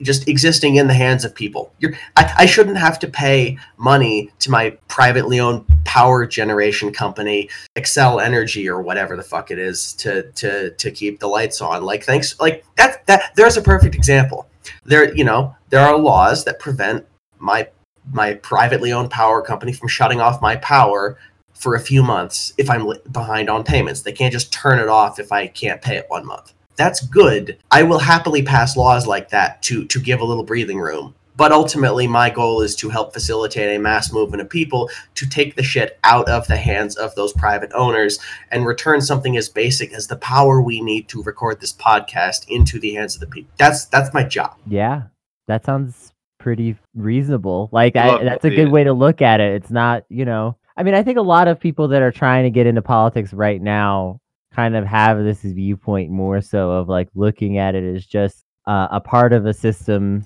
[0.00, 1.72] just existing in the hands of people.
[2.16, 8.22] I, I shouldn't have to pay money to my privately owned power generation company, Xcel
[8.22, 11.82] Energy or whatever the fuck it is, to to to keep the lights on.
[11.82, 14.48] Like thanks, like that that there's a perfect example.
[14.84, 17.06] There, you know, there are laws that prevent
[17.38, 17.68] my
[18.12, 21.18] my privately owned power company from shutting off my power
[21.54, 24.02] for a few months if I'm behind on payments.
[24.02, 26.52] They can't just turn it off if I can't pay it one month.
[26.76, 27.58] That's good.
[27.70, 31.52] I will happily pass laws like that to to give a little breathing room But
[31.52, 35.62] ultimately, my goal is to help facilitate a mass movement of people to take the
[35.62, 38.18] shit out of the hands of those private owners
[38.50, 42.78] and return something as basic as the power we need to record this podcast into
[42.80, 43.52] the hands of the people.
[43.58, 44.56] That's that's my job.
[44.66, 45.04] Yeah,
[45.46, 47.68] that sounds pretty reasonable.
[47.72, 49.54] Like I, that's a good way to look at it.
[49.54, 52.44] It's not, you know, I mean, I think a lot of people that are trying
[52.44, 54.20] to get into politics right now
[54.56, 58.88] kind of have this viewpoint more so of like looking at it as just uh,
[58.90, 60.24] a part of a system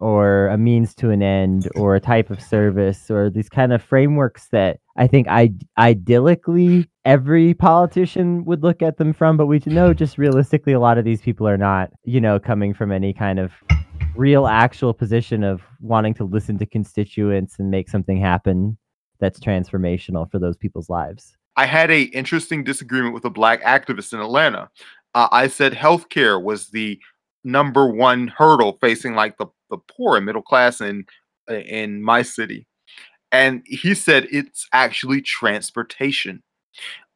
[0.00, 3.82] or a means to an end or a type of service or these kind of
[3.82, 9.62] frameworks that I think I idyllically every politician would look at them from, but we
[9.64, 13.14] know just realistically a lot of these people are not, you know, coming from any
[13.14, 13.52] kind of
[14.16, 18.76] real actual position of wanting to listen to constituents and make something happen
[19.20, 21.37] that's transformational for those people's lives.
[21.58, 24.70] I had a interesting disagreement with a black activist in Atlanta.
[25.16, 27.00] Uh, I said healthcare was the
[27.42, 31.04] number one hurdle facing like the, the poor and middle class in
[31.48, 32.64] in my city,
[33.32, 36.44] and he said it's actually transportation.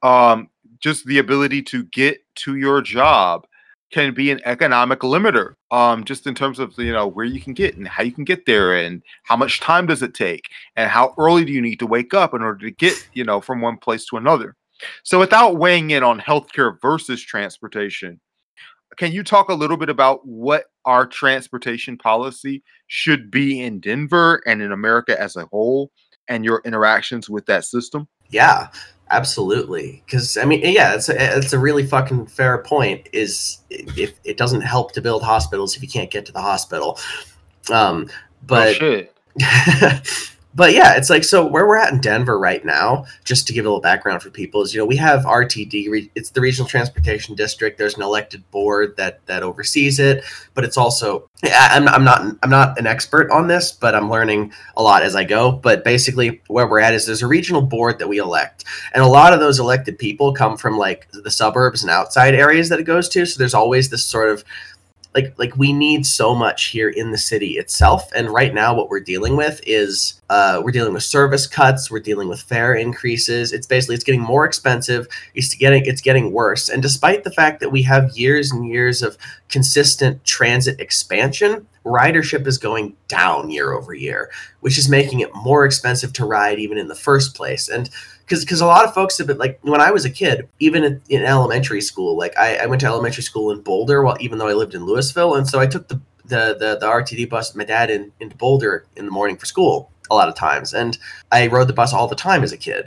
[0.02, 0.48] Um,
[0.81, 3.46] just the ability to get to your job
[3.92, 5.55] can be an economic limiter.
[5.70, 8.24] Um, just in terms of you know where you can get and how you can
[8.24, 11.78] get there and how much time does it take and how early do you need
[11.78, 14.57] to wake up in order to get you know from one place to another.
[15.05, 18.20] So without weighing in on healthcare versus transportation,
[18.96, 24.42] can you talk a little bit about what our transportation policy should be in Denver
[24.46, 25.90] and in America as a whole
[26.28, 28.09] and your interactions with that system?
[28.31, 28.68] Yeah,
[29.12, 30.03] absolutely.
[30.05, 33.09] Because I mean, yeah, it's a, it's a really fucking fair point.
[33.12, 36.98] Is if it doesn't help to build hospitals if you can't get to the hospital.
[37.70, 38.09] Um,
[38.42, 39.14] Oh, but shit.
[40.55, 43.05] but yeah, it's like so where we're at in Denver right now.
[43.25, 46.11] Just to give a little background for people is you know we have RTD.
[46.15, 47.79] It's the Regional Transportation District.
[47.79, 52.51] There's an elected board that that oversees it, but it's also I'm I'm not I'm
[52.51, 55.53] not an expert on this, but I'm learning a lot as I go.
[55.53, 59.09] But basically, where we're at is there's a regional board that we elect, and a
[59.09, 62.85] lot of those elected people come from like the suburbs and outside areas that it
[62.85, 63.27] goes to.
[63.27, 64.45] So there's always this sort of
[65.14, 68.11] like like we need so much here in the city itself.
[68.14, 71.90] And right now what we're dealing with is uh, we're dealing with service cuts.
[71.90, 73.53] We're dealing with fare increases.
[73.53, 75.07] It's basically it's getting more expensive.
[75.35, 76.68] It's getting it's getting worse.
[76.68, 82.46] And despite the fact that we have years and years of consistent transit expansion ridership
[82.46, 84.31] is going down year over year
[84.62, 87.68] which is making it more expensive to ride even in the first place.
[87.68, 87.90] And
[88.25, 90.85] because because a lot of folks have been like when I was a kid, even
[90.85, 94.39] in, in elementary school, like I, I went to elementary school in Boulder, while even
[94.39, 97.51] though I lived in Louisville, and so I took the the the, the RTD bus
[97.51, 100.75] with my dad in, into Boulder in the morning for school a lot of times,
[100.75, 100.99] and
[101.31, 102.87] I rode the bus all the time as a kid,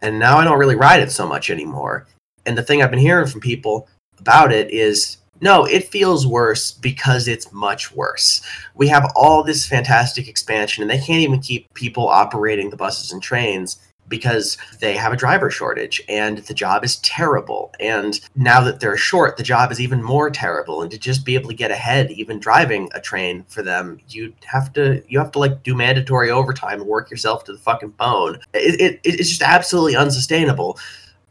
[0.00, 2.06] and now I don't really ride it so much anymore.
[2.44, 6.70] And the thing I've been hearing from people about it is no, it feels worse
[6.70, 8.42] because it's much worse.
[8.76, 13.10] We have all this fantastic expansion, and they can't even keep people operating the buses
[13.10, 13.78] and trains
[14.12, 17.72] because they have a driver shortage and the job is terrible.
[17.80, 20.82] And now that they're short, the job is even more terrible.
[20.82, 24.34] And to just be able to get ahead, even driving a train for them, you
[24.44, 27.92] have to you have to like do mandatory overtime and work yourself to the fucking
[27.92, 28.38] bone.
[28.52, 30.78] It, it, it's just absolutely unsustainable.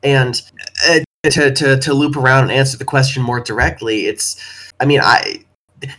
[0.01, 0.41] And
[0.89, 4.41] uh, to, to to loop around and answer the question more directly, it's
[4.79, 5.45] I mean I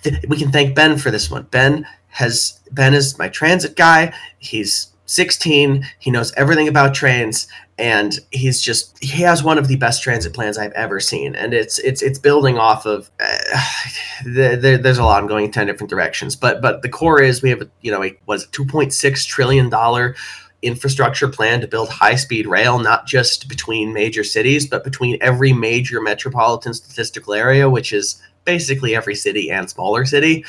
[0.03, 1.45] th- we can thank Ben for this one.
[1.53, 4.12] Ben has Ben is my transit guy.
[4.40, 5.85] He's 16.
[5.99, 10.33] He knows everything about trains, and he's just he has one of the best transit
[10.33, 11.35] plans I've ever seen.
[11.35, 13.11] And it's it's it's building off of.
[13.21, 13.38] Uh,
[14.25, 15.21] the, the, there's a lot.
[15.21, 17.91] I'm going in ten different directions, but but the core is we have a you
[17.91, 20.15] know a was 2.6 trillion dollar
[20.62, 25.53] infrastructure plan to build high speed rail, not just between major cities, but between every
[25.53, 30.45] major metropolitan statistical area, which is basically every city and smaller city.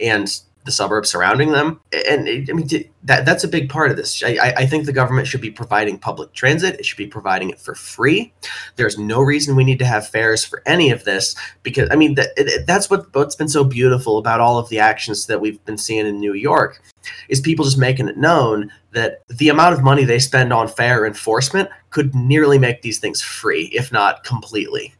[0.00, 1.80] And the suburbs surrounding them.
[2.06, 2.68] And I mean,
[3.04, 4.22] that that's a big part of this.
[4.22, 6.78] I, I- think the government should be providing public transit.
[6.78, 8.32] It should be providing it for free.
[8.76, 12.14] There's no reason we need to have fares for any of this because I mean
[12.14, 15.78] that, that's what what's been so beautiful about all of the actions that we've been
[15.78, 16.80] seeing in New York
[17.28, 21.06] is people just making it known that the amount of money they spend on fare
[21.06, 24.94] enforcement could nearly make these things free, if not completely.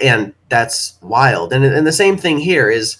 [0.00, 1.52] And that's wild.
[1.52, 2.96] And and the same thing here is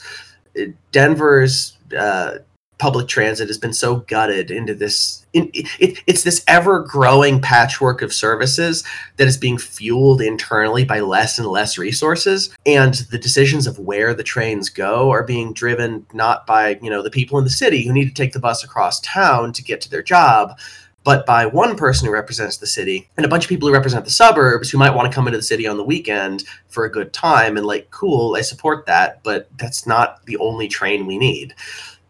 [0.92, 2.38] Denver's uh,
[2.78, 5.24] public transit has been so gutted into this.
[5.32, 8.84] In, it, it's this ever growing patchwork of services
[9.16, 14.14] that is being fueled internally by less and less resources, and the decisions of where
[14.14, 17.84] the trains go are being driven not by you know the people in the city
[17.84, 20.58] who need to take the bus across town to get to their job.
[21.04, 24.04] But by one person who represents the city and a bunch of people who represent
[24.04, 26.90] the suburbs who might want to come into the city on the weekend for a
[26.90, 31.18] good time and like, cool, I support that, but that's not the only train we
[31.18, 31.54] need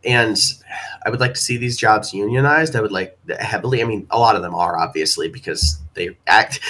[0.04, 0.38] and
[1.04, 2.76] I would like to see these jobs unionized.
[2.76, 3.82] I would like heavily.
[3.82, 6.60] I mean, a lot of them are obviously because they act.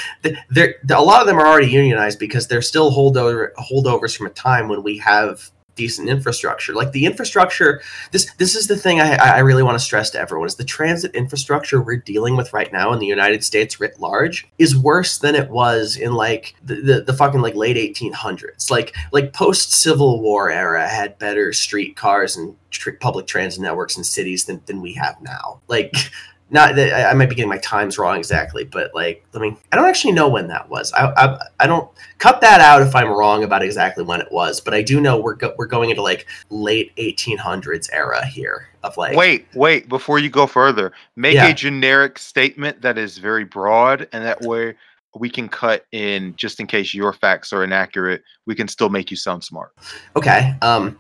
[0.51, 4.31] They're, a lot of them are already unionized because they're still holdover holdovers from a
[4.31, 6.75] time when we have decent infrastructure.
[6.75, 7.81] Like the infrastructure,
[8.13, 10.65] this this is the thing I, I really want to stress to everyone is the
[10.65, 15.19] transit infrastructure we're dealing with right now in the United States writ large is worse
[15.19, 18.71] than it was in like the, the, the fucking like late 1800s.
[18.71, 24.05] Like like post Civil War era had better streetcars and tr- public transit networks in
[24.05, 25.61] cities than, than we have now.
[25.69, 25.95] Like
[26.51, 29.77] not that I might be getting my times wrong exactly, but like, let me, I
[29.77, 30.93] don't actually know when that was.
[30.93, 34.61] I, I, I don't cut that out if I'm wrong about exactly when it was,
[34.61, 38.97] but I do know we're go, we're going into like late 1800s era here of
[38.97, 39.17] like.
[39.17, 41.49] Wait, wait, before you go further, make yeah.
[41.49, 44.75] a generic statement that is very broad, and that way
[45.15, 49.11] we can cut in just in case your facts are inaccurate we can still make
[49.11, 49.73] you sound smart.
[50.17, 50.99] Okay um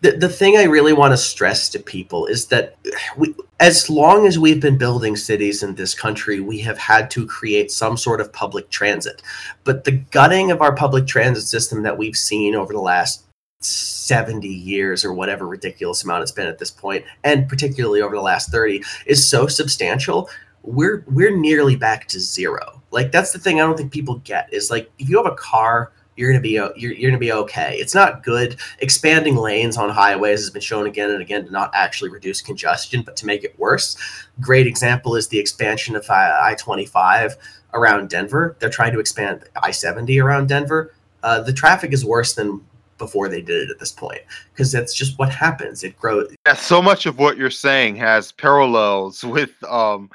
[0.00, 2.76] the, the thing i really want to stress to people is that
[3.16, 7.26] we as long as we've been building cities in this country we have had to
[7.26, 9.22] create some sort of public transit.
[9.64, 13.24] But the gutting of our public transit system that we've seen over the last
[13.62, 18.22] 70 years or whatever ridiculous amount it's been at this point and particularly over the
[18.22, 20.30] last 30 is so substantial
[20.62, 22.82] we're we're nearly back to zero.
[22.90, 25.36] Like that's the thing I don't think people get is like if you have a
[25.36, 27.76] car, you're gonna be you're, you're gonna be okay.
[27.78, 28.56] It's not good.
[28.80, 33.02] Expanding lanes on highways has been shown again and again to not actually reduce congestion,
[33.02, 33.96] but to make it worse.
[34.40, 37.36] Great example is the expansion of I twenty five
[37.72, 38.56] around Denver.
[38.58, 40.94] They're trying to expand I seventy around Denver.
[41.22, 42.60] Uh, the traffic is worse than
[43.00, 44.20] before they did it at this point
[44.52, 45.82] because that's just what happens.
[45.82, 46.32] It grows.
[46.46, 50.08] Yeah, so much of what you're saying has parallels with um,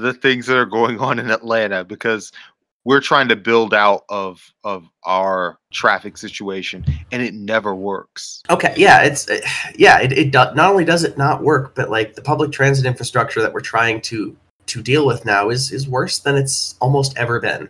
[0.00, 2.32] the things that are going on in Atlanta because
[2.84, 8.42] we're trying to build out of of our traffic situation and it never works.
[8.48, 9.28] Okay yeah it's
[9.76, 12.86] yeah it, it do, not only does it not work but like the public transit
[12.86, 17.16] infrastructure that we're trying to to deal with now is is worse than it's almost
[17.16, 17.68] ever been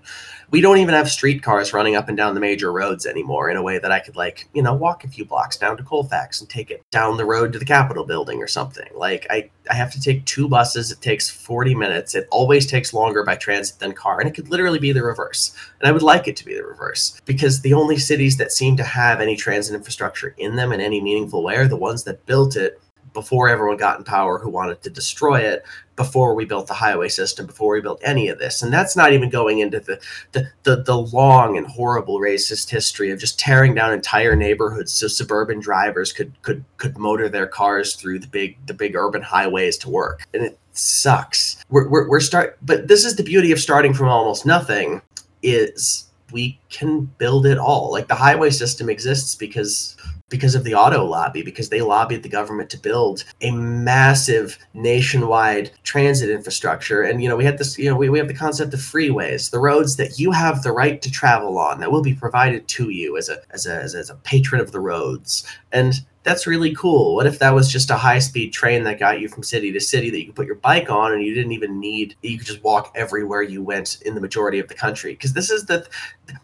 [0.51, 3.63] we don't even have streetcars running up and down the major roads anymore in a
[3.63, 6.49] way that I could like, you know, walk a few blocks down to Colfax and
[6.49, 8.87] take it down the road to the Capitol building or something.
[8.95, 10.93] Like I, I have to take two buses.
[10.93, 12.15] It takes 40 minutes.
[12.15, 14.21] It always takes longer by transit than car.
[14.21, 15.57] And it could literally be the reverse.
[15.81, 18.77] And I would like it to be the reverse because the only cities that seem
[18.77, 22.25] to have any transit infrastructure in them in any meaningful way are the ones that
[22.27, 22.81] built it
[23.17, 25.65] before everyone got in power who wanted to destroy it
[25.97, 28.63] before we built the highway system before we built any of this.
[28.63, 29.99] And that's not even going into the
[30.33, 35.09] the the, the long and horrible racist history of just tearing down entire neighborhoods so
[35.09, 39.79] suburban drivers could could could motor their cars through the big the big urban highways
[39.79, 40.25] to work.
[40.35, 41.65] And it sucks.
[41.71, 45.01] We're, we're, we're start but this is the beauty of starting from almost nothing
[45.43, 47.91] is we can build it all.
[47.91, 49.96] Like the highway system exists because
[50.29, 55.71] because of the auto lobby, because they lobbied the government to build a massive nationwide
[55.85, 57.03] transit infrastructure.
[57.03, 59.51] And, you know, we had this, you know, we, we have the concept of freeways,
[59.51, 62.91] the roads that you have the right to travel on that will be provided to
[62.91, 65.47] you as a, as a, as a, as a patron of the roads.
[65.71, 65.95] And
[66.27, 67.15] that's really cool.
[67.15, 69.81] What if that was just a high speed train that got you from city to
[69.81, 72.49] city that you could put your bike on and you didn't even need you could
[72.49, 75.13] just walk everywhere you went in the majority of the country?
[75.13, 75.87] Because this is the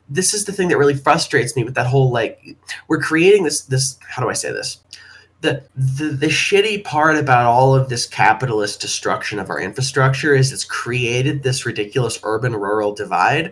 [0.09, 3.63] this is the thing that really frustrates me with that whole like we're creating this
[3.63, 4.79] this how do I say this?
[5.41, 10.53] The, the the shitty part about all of this capitalist destruction of our infrastructure is
[10.53, 13.51] it's created this ridiculous urban rural divide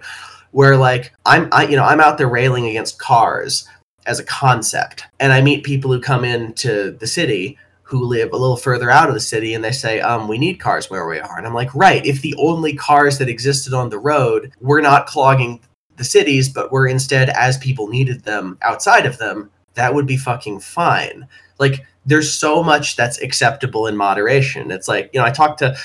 [0.53, 3.67] where like I'm I you know I'm out there railing against cars
[4.11, 5.05] as a concept.
[5.21, 9.09] And I meet people who come into the city who live a little further out
[9.09, 11.39] of the city and they say, um, we need cars where we are.
[11.39, 15.07] And I'm like, right, if the only cars that existed on the road were not
[15.07, 15.61] clogging
[15.97, 20.17] the cities, but were instead as people needed them outside of them, that would be
[20.17, 21.27] fucking fine.
[21.59, 24.71] Like, there's so much that's acceptable in moderation.
[24.71, 25.77] It's like, you know, I talk to,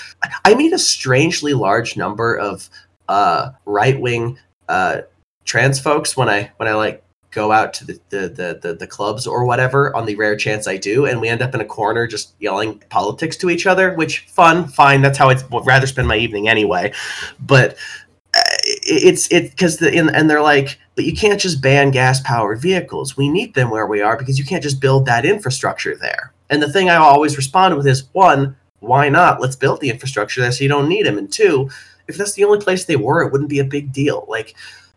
[0.45, 2.69] I meet a strangely large number of
[3.07, 5.01] uh, right wing uh,
[5.43, 7.04] trans folks when I, when I like
[7.35, 10.67] go out to the, the, the, the, the clubs or whatever on the rare chance
[10.67, 13.93] I do, and we end up in a corner just yelling politics to each other,
[13.93, 15.01] which fun, fine.
[15.01, 16.93] That's how I'd rather spend my evening anyway.
[17.39, 17.73] But
[18.33, 22.21] uh, it's it because the and, and they're like, but you can't just ban gas
[22.21, 23.17] powered vehicles.
[23.17, 26.31] We need them where we are because you can't just build that infrastructure there.
[26.49, 29.41] And the thing I always respond with is one, why not?
[29.41, 31.17] Let's build the infrastructure there so you don't need them.
[31.17, 31.69] And two,
[32.07, 34.25] if that's the only place they were, it wouldn't be a big deal.
[34.29, 34.55] Like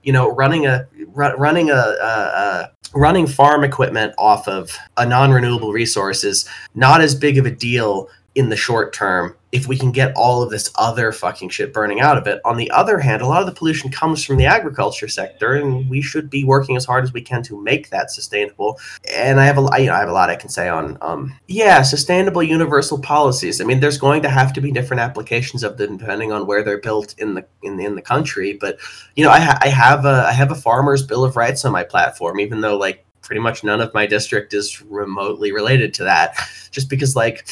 [0.08, 5.70] you know, running a running a, a, a, running farm equipment off of a non-renewable
[5.70, 9.90] resource is not as big of a deal in the short term if we can
[9.90, 12.40] get all of this other fucking shit burning out of it.
[12.44, 15.88] On the other hand, a lot of the pollution comes from the agriculture sector, and
[15.88, 18.78] we should be working as hard as we can to make that sustainable.
[19.14, 21.34] And I have a, you know, I have a lot I can say on, um,
[21.46, 23.60] yeah, sustainable universal policies.
[23.60, 26.62] I mean, there's going to have to be different applications of them depending on where
[26.62, 28.58] they're built in the in in the country.
[28.60, 28.78] But
[29.16, 31.72] you know, I, ha- I have a I have a farmer's bill of rights on
[31.72, 36.04] my platform, even though like pretty much none of my district is remotely related to
[36.04, 36.34] that,
[36.70, 37.48] just because like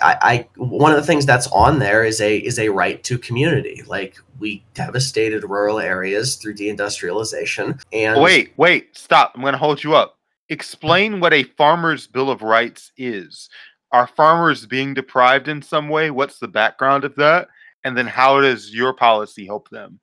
[0.00, 3.18] I, I, one of the things that's on there is a is a right to
[3.18, 3.82] community.
[3.86, 7.80] Like we devastated rural areas through deindustrialization.
[7.92, 9.32] And wait, wait, stop!
[9.34, 10.16] I'm going to hold you up.
[10.48, 13.48] Explain what a farmer's bill of rights is.
[13.92, 16.10] Are farmers being deprived in some way?
[16.10, 17.48] What's the background of that?
[17.84, 20.00] And then how does your policy help them?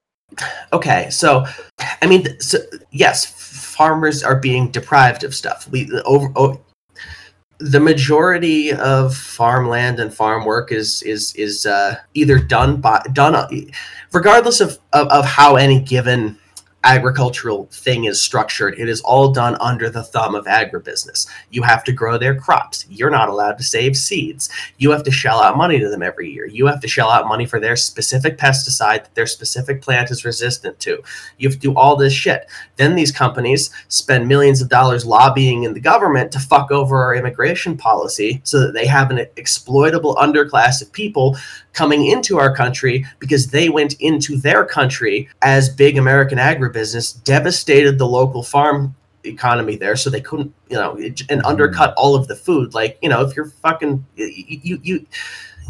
[0.73, 1.45] Okay, so
[2.01, 2.59] I mean, so,
[2.91, 3.25] yes,
[3.75, 5.69] farmers are being deprived of stuff.
[5.69, 6.59] We over, over
[7.59, 13.47] the majority of farmland and farm work is is is uh, either done by done
[14.11, 16.37] regardless of, of, of how any given
[16.85, 18.79] agricultural thing is structured.
[18.79, 21.27] It is all done under the thumb of agribusiness.
[21.49, 22.85] You have to grow their crops.
[22.89, 24.49] You're not allowed to save seeds.
[24.77, 26.45] You have to shell out money to them every year.
[26.45, 30.23] You have to shell out money for their specific pesticide that their specific plant is
[30.23, 31.01] resistant to.
[31.39, 32.45] You have to do all this shit.
[32.75, 37.15] Then these companies spend millions of dollars lobbying in the government to fuck over our
[37.15, 41.35] immigration policy so that they have an exploitable underclass of people
[41.75, 46.74] coming into our country because they went into their country as big American agribusiness,
[47.23, 51.45] devastated the local farm economy there so they couldn't you know and mm-hmm.
[51.45, 55.05] undercut all of the food like you know if you're fucking you you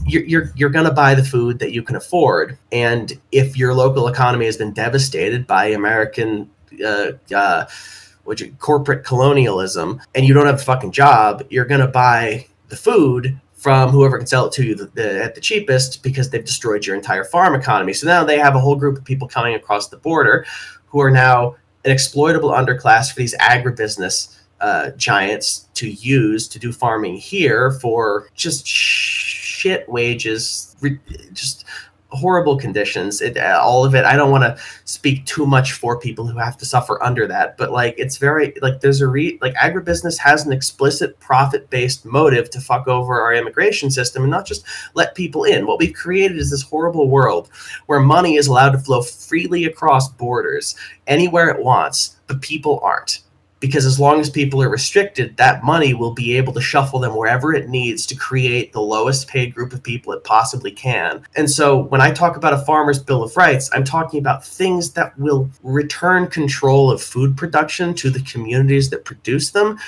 [0.05, 3.73] you're, you're, you're going to buy the food that you can afford and if your
[3.73, 6.49] local economy has been devastated by american
[6.85, 7.65] uh, uh,
[8.25, 12.75] which corporate colonialism and you don't have a fucking job you're going to buy the
[12.75, 16.45] food from whoever can sell it to you the, the, at the cheapest because they've
[16.45, 17.93] destroyed your entire farm economy.
[17.93, 20.45] So now they have a whole group of people coming across the border
[20.87, 26.71] who are now an exploitable underclass for these agribusiness uh, giants to use to do
[26.71, 30.75] farming here for just shit wages,
[31.33, 31.65] just
[32.09, 33.21] horrible conditions.
[33.21, 34.05] It uh, all of it.
[34.05, 37.57] I don't want to speak too much for people who have to suffer under that,
[37.57, 42.05] but like it's very like there's a re like agribusiness has an explicit profit based
[42.05, 45.67] motive to fuck over our immigration system and not just let people in.
[45.67, 47.49] What we've created is this horrible world
[47.87, 50.75] where money is allowed to flow freely across borders
[51.07, 53.21] anywhere it wants, but people aren't
[53.59, 57.15] because as long as people are restricted, that money will be able to shuffle them
[57.15, 61.25] wherever it needs to create the lowest paid group of people it possibly can.
[61.35, 64.91] And so when I talk about a farmer's bill of rights, I'm talking about things
[64.93, 69.79] that will return control of food production to the communities that produce them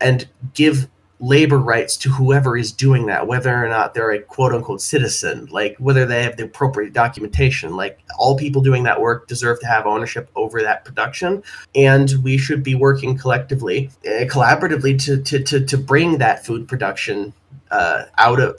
[0.00, 0.88] and give
[1.20, 5.46] labor rights to whoever is doing that, whether or not they're a quote unquote citizen,
[5.50, 7.76] like whether they have the appropriate documentation.
[7.76, 11.42] Like all people doing that work deserve to have ownership over that production.
[11.74, 16.66] And we should be working collectively, uh, collaboratively to, to, to, to bring that food
[16.66, 17.34] production
[17.70, 18.58] uh, out of.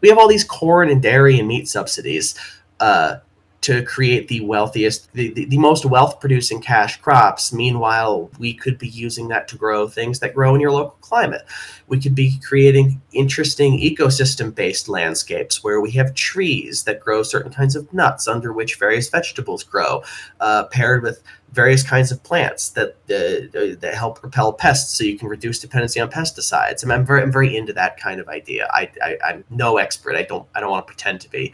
[0.00, 2.34] We have all these corn and dairy and meat subsidies.
[2.80, 3.16] Uh,
[3.64, 7.50] to create the wealthiest, the, the, the, most wealth producing cash crops.
[7.50, 11.46] Meanwhile, we could be using that to grow things that grow in your local climate.
[11.86, 17.52] We could be creating interesting ecosystem based landscapes where we have trees that grow certain
[17.52, 20.02] kinds of nuts under which various vegetables grow,
[20.40, 21.22] uh, paired with
[21.54, 26.00] various kinds of plants that uh, that help repel pests, so you can reduce dependency
[26.00, 26.82] on pesticides.
[26.82, 28.68] And I'm very I'm very into that kind of idea.
[28.72, 30.16] I, I am no expert.
[30.16, 31.52] I don't I don't want to pretend to be,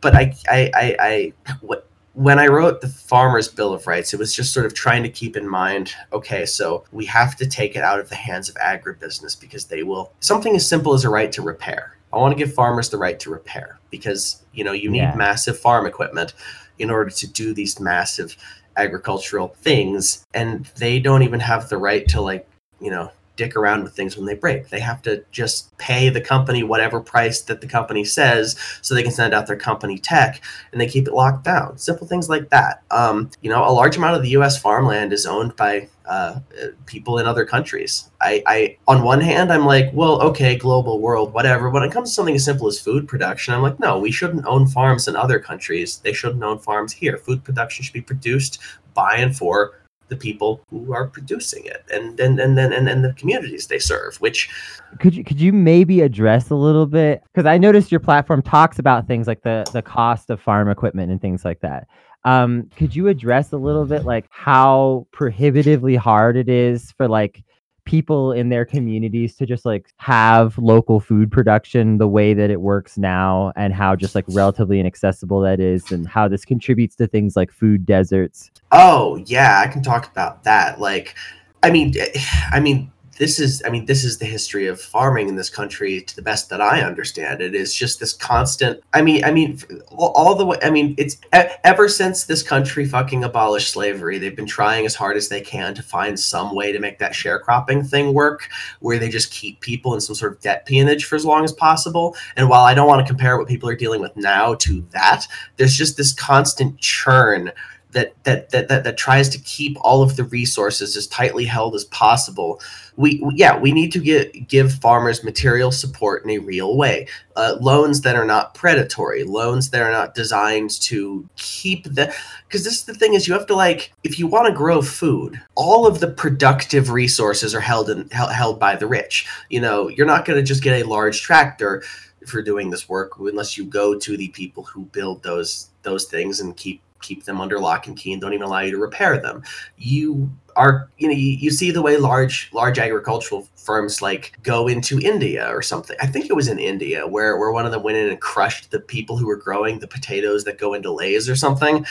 [0.00, 4.18] but I I I, I what when I wrote the Farmers Bill of Rights, it
[4.18, 7.76] was just sort of trying to keep in mind okay, so we have to take
[7.76, 10.12] it out of the hands of agribusiness because they will.
[10.20, 11.96] Something as simple as a right to repair.
[12.12, 15.14] I want to give farmers the right to repair because, you know, you need yeah.
[15.14, 16.34] massive farm equipment
[16.80, 18.36] in order to do these massive
[18.76, 22.48] agricultural things and they don't even have the right to like
[22.80, 26.20] you know dick around with things when they break they have to just pay the
[26.20, 30.42] company whatever price that the company says so they can send out their company tech
[30.72, 33.96] and they keep it locked down simple things like that um, you know a large
[33.96, 36.40] amount of the us farmland is owned by uh,
[36.86, 38.10] people in other countries.
[38.20, 41.70] I, I, on one hand, I'm like, well, okay, global world, whatever.
[41.70, 44.44] When it comes to something as simple as food production, I'm like, no, we shouldn't
[44.44, 45.98] own farms in other countries.
[45.98, 47.16] They shouldn't own farms here.
[47.16, 48.60] Food production should be produced
[48.92, 49.79] by and for
[50.10, 53.78] the people who are producing it and and and then and, and, the communities they
[53.78, 54.50] serve which
[54.98, 57.22] could you could you maybe address a little bit?
[57.32, 61.10] Because i noticed your platform talks about things like the the cost of farm equipment
[61.10, 61.86] and things like that.
[62.24, 67.42] Um, could you address a little bit like how prohibitively hard it is for like
[67.90, 72.60] people in their communities to just like have local food production the way that it
[72.60, 77.06] works now and how just like relatively inaccessible that is and how this contributes to
[77.06, 80.80] things like food deserts Oh yeah, I can talk about that.
[80.80, 81.14] Like,
[81.62, 81.94] I mean,
[82.52, 86.00] I mean, this is, I mean, this is the history of farming in this country.
[86.00, 88.82] To the best that I understand it, is just this constant.
[88.94, 89.58] I mean, I mean,
[89.90, 90.56] all, the way.
[90.62, 95.18] I mean, it's ever since this country fucking abolished slavery, they've been trying as hard
[95.18, 98.48] as they can to find some way to make that sharecropping thing work,
[98.80, 101.52] where they just keep people in some sort of debt peonage for as long as
[101.52, 102.16] possible.
[102.36, 105.26] And while I don't want to compare what people are dealing with now to that,
[105.58, 107.52] there's just this constant churn
[107.92, 111.74] that that that that, that tries to keep all of the resources as tightly held
[111.74, 112.60] as possible.
[112.96, 117.08] We, yeah, we need to get give farmers material support in a real way.
[117.36, 122.14] Uh, loans that are not predatory, loans that are not designed to keep the
[122.46, 124.82] because this is the thing is you have to like if you want to grow
[124.82, 129.26] food, all of the productive resources are held in held, held by the rich.
[129.48, 131.82] You know, you're not going to just get a large tractor
[132.26, 136.40] for doing this work unless you go to the people who build those those things
[136.40, 139.18] and keep keep them under lock and key and don't even allow you to repair
[139.18, 139.42] them.
[139.76, 144.68] You are you know you, you see the way large large agricultural firms like go
[144.68, 145.96] into India or something.
[146.00, 148.70] I think it was in India where where one of them went in and crushed
[148.70, 151.86] the people who were growing the potatoes that go into Lay's or something.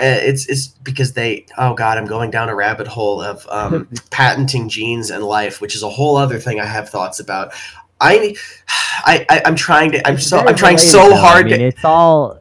[0.00, 3.88] Uh, it's it's because they oh god I'm going down a rabbit hole of um,
[4.10, 7.52] patenting genes and life, which is a whole other thing I have thoughts about.
[8.00, 8.36] I,
[8.68, 10.06] I, I am trying to.
[10.06, 10.38] I'm so.
[10.38, 11.46] I'm trying so hard.
[11.46, 12.40] I mean, to, it's all,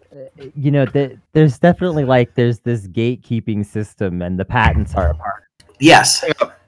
[0.56, 5.16] you know, the, there's definitely like there's this gatekeeping system, and the patents are a
[5.16, 5.44] part.
[5.80, 6.24] yes,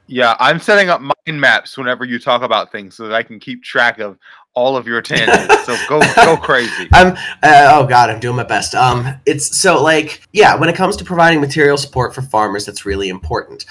[0.07, 3.39] Yeah, I'm setting up mind maps whenever you talk about things so that I can
[3.39, 4.17] keep track of
[4.55, 5.65] all of your tangents.
[5.65, 6.87] so go go crazy.
[6.93, 7.13] I'm.
[7.43, 8.73] Uh, oh God, I'm doing my best.
[8.75, 10.55] Um, it's so like yeah.
[10.55, 13.65] When it comes to providing material support for farmers, that's really important.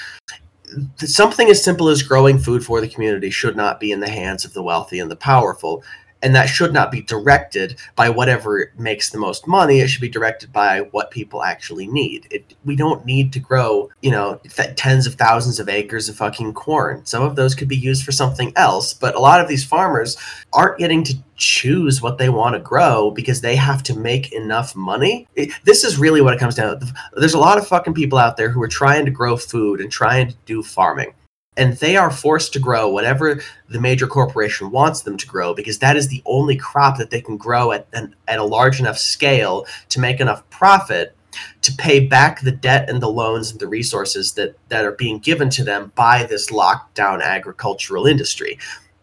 [0.97, 4.45] Something as simple as growing food for the community should not be in the hands
[4.45, 5.83] of the wealthy and the powerful,
[6.23, 9.81] and that should not be directed by whatever makes the most money.
[9.81, 12.27] It should be directed by what people actually need.
[12.31, 16.17] It, we don't need to grow, you know, th- tens of thousands of acres of
[16.17, 17.05] fucking corn.
[17.05, 20.17] Some of those could be used for something else, but a lot of these farmers
[20.53, 24.75] aren't getting to choose what they want to grow because they have to make enough
[24.75, 25.29] money.
[25.37, 26.95] It, this is really what it comes down to.
[27.15, 29.91] There's a lot of fucking people out there who are trying to grow food and
[29.91, 31.15] trying to do farming.
[31.59, 35.81] And they are forced to grow whatever the major corporation wants them to grow because
[35.81, 38.97] that is the only crop that they can grow at, an, at a large enough
[38.97, 41.15] scale to make enough profit
[41.63, 45.19] to pay back the debt and the loans and the resources that, that are being
[45.19, 48.59] given to them by this lockdown agricultural industry,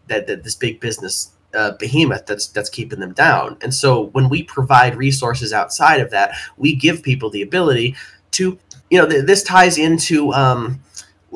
[0.08, 3.56] that, that this big business uh, behemoth that's that's keeping them down.
[3.62, 7.96] And so when we provide resources outside of that, we give people the ability
[8.32, 8.58] to,
[8.90, 10.80] you know, th- this ties into um,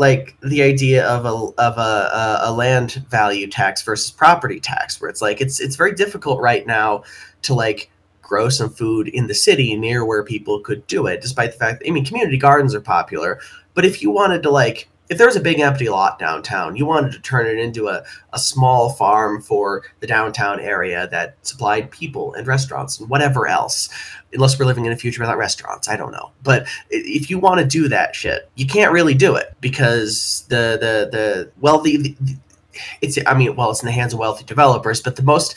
[0.01, 5.11] like the idea of a of a, a, land value tax versus property tax, where
[5.11, 7.05] it's like it's it's very difficult right now
[7.43, 7.91] to like
[8.23, 11.81] grow some food in the city near where people could do it, despite the fact
[11.81, 13.41] that, I mean community gardens are popular.
[13.75, 16.87] But if you wanted to like if there was a big empty lot downtown, you
[16.87, 18.03] wanted to turn it into a,
[18.33, 23.89] a small farm for the downtown area that supplied people and restaurants and whatever else.
[24.33, 26.31] Unless we're living in a future without restaurants, I don't know.
[26.45, 30.79] But if you want to do that shit, you can't really do it because the
[30.81, 31.97] the the wealthy.
[31.97, 32.37] The, the,
[33.03, 35.57] it's I mean, well, it's in the hands of wealthy developers, but the most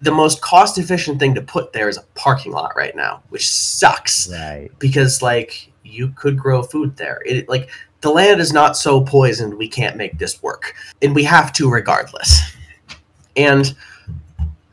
[0.00, 3.48] the most cost efficient thing to put there is a parking lot right now, which
[3.50, 4.70] sucks Right.
[4.78, 7.20] because like you could grow food there.
[7.26, 7.68] It like
[8.02, 11.70] the land is not so poisoned we can't make this work, and we have to
[11.70, 12.40] regardless.
[13.36, 13.74] And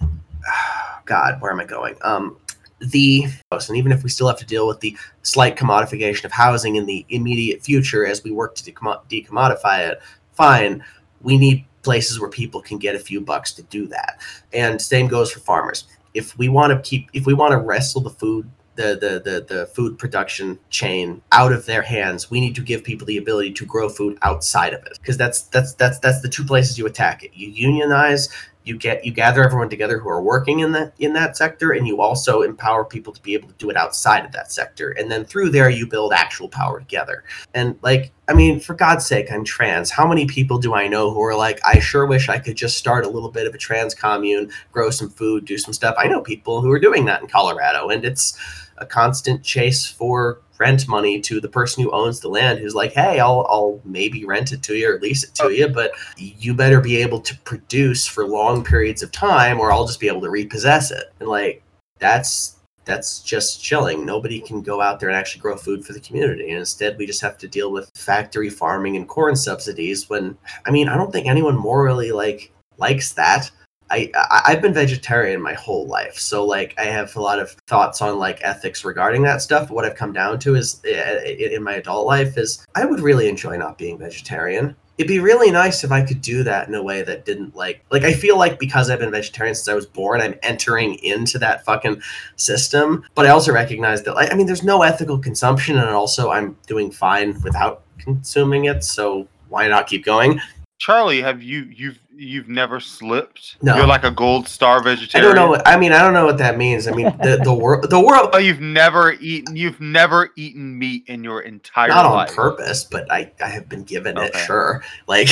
[1.05, 1.95] God, where am I going?
[2.01, 2.37] Um,
[2.79, 6.75] the and even if we still have to deal with the slight commodification of housing
[6.75, 10.01] in the immediate future as we work to decom- decommodify it,
[10.33, 10.83] fine.
[11.21, 14.19] We need places where people can get a few bucks to do that.
[14.53, 15.85] And same goes for farmers.
[16.13, 18.49] If we want to keep, if we want to wrestle the food
[18.79, 22.81] the, the the the food production chain out of their hands we need to give
[22.83, 24.97] people the ability to grow food outside of it.
[25.01, 27.31] Because that's that's that's that's the two places you attack it.
[27.33, 28.29] You unionize
[28.63, 31.87] you get you gather everyone together who are working in that in that sector and
[31.87, 34.91] you also empower people to be able to do it outside of that sector.
[34.91, 37.23] And then through there you build actual power together.
[37.53, 39.89] And like i mean for god's sake i'm trans.
[39.89, 42.77] How many people do i know who are like i sure wish i could just
[42.77, 45.95] start a little bit of a trans commune grow some food do some stuff.
[45.97, 48.37] I know people who are doing that in colorado and it's
[48.77, 52.93] a constant chase for rent money to the person who owns the land who's like
[52.93, 55.47] hey i'll, I'll maybe rent it to you or lease it to oh.
[55.49, 59.87] you but you better be able to produce for long periods of time or i'll
[59.87, 61.63] just be able to repossess it and like
[61.99, 64.03] that's that's just chilling.
[64.03, 66.49] Nobody can go out there and actually grow food for the community.
[66.49, 70.09] And instead, we just have to deal with factory farming and corn subsidies.
[70.09, 70.35] When
[70.65, 73.51] I mean, I don't think anyone morally like likes that.
[73.91, 74.11] I,
[74.45, 78.19] I've been vegetarian my whole life, so like I have a lot of thoughts on
[78.19, 79.67] like ethics regarding that stuff.
[79.67, 82.99] But what I've come down to is uh, in my adult life is I would
[82.99, 86.75] really enjoy not being vegetarian it'd be really nice if I could do that in
[86.75, 89.73] a way that didn't like like I feel like because I've been vegetarian since I
[89.73, 92.01] was born, I'm entering into that fucking
[92.35, 93.05] system.
[93.15, 96.57] But I also recognize that like I mean there's no ethical consumption and also I'm
[96.67, 100.41] doing fine without consuming it, so why not keep going?
[100.79, 103.57] Charlie, have you you've you've never slipped?
[103.61, 103.75] No.
[103.75, 105.25] You're like a gold star vegetarian.
[105.31, 105.49] I don't know.
[105.49, 106.87] What, I mean, I don't know what that means.
[106.87, 111.03] I mean, the the world, the world, Oh, you've never eaten you've never eaten meat
[111.07, 114.35] in your entire not on purpose, but I I have been given it.
[114.35, 115.29] Sure, like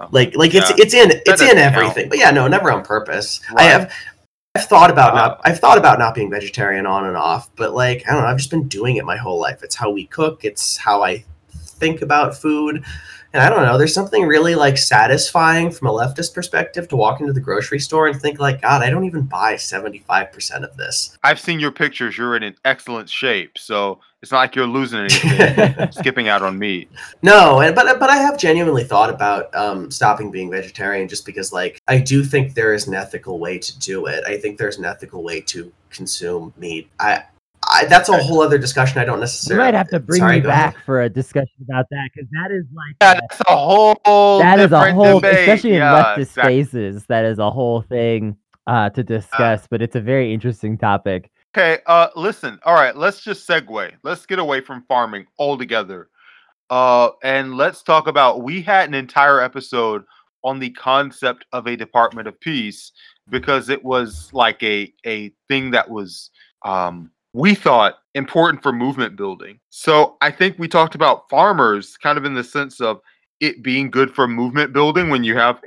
[0.00, 0.76] Oh, like like it's yeah.
[0.78, 1.58] it's in it's in count.
[1.58, 2.08] everything.
[2.08, 3.40] But yeah, no, never on purpose.
[3.56, 3.92] I have.
[4.54, 5.20] I've thought about Wow.
[5.28, 5.40] not.
[5.44, 8.28] I've thought about not being vegetarian on and off, but like I don't know.
[8.28, 9.62] I've just been doing it my whole life.
[9.64, 10.44] It's how we cook.
[10.44, 12.84] It's how I think about food,
[13.38, 13.78] and I don't know.
[13.78, 18.08] There's something really like satisfying from a leftist perspective to walk into the grocery store
[18.08, 21.16] and think like, God, I don't even buy seventy five percent of this.
[21.22, 22.18] I've seen your pictures.
[22.18, 25.88] You're in an excellent shape, so it's not like you're losing anything.
[25.92, 26.90] skipping out on meat.
[27.22, 31.52] No, and but but I have genuinely thought about um, stopping being vegetarian just because
[31.52, 34.24] like I do think there is an ethical way to do it.
[34.26, 36.90] I think there's an ethical way to consume meat.
[36.98, 37.22] I,
[37.78, 38.98] I that's a whole other discussion.
[38.98, 39.64] I don't necessarily.
[39.64, 40.74] You might have to bring Sorry, you go ahead.
[40.74, 44.38] back for a discussion about that because that is like Yeah, a- that's a whole
[44.40, 45.40] that is a whole, debate.
[45.40, 46.62] especially in yeah, leftist exactly.
[46.64, 49.66] spaces, that is a whole thing uh, to discuss.
[49.70, 51.30] but it's a very interesting topic.
[51.56, 52.58] Okay, uh listen.
[52.64, 53.92] All right, let's just segue.
[54.02, 56.08] Let's get away from farming altogether.
[56.70, 60.04] Uh and let's talk about we had an entire episode
[60.44, 62.92] on the concept of a Department of Peace
[63.30, 66.30] because it was like a a thing that was
[66.66, 69.60] um we thought important for movement building.
[69.70, 73.00] So I think we talked about farmers kind of in the sense of
[73.40, 75.60] it being good for movement building when you have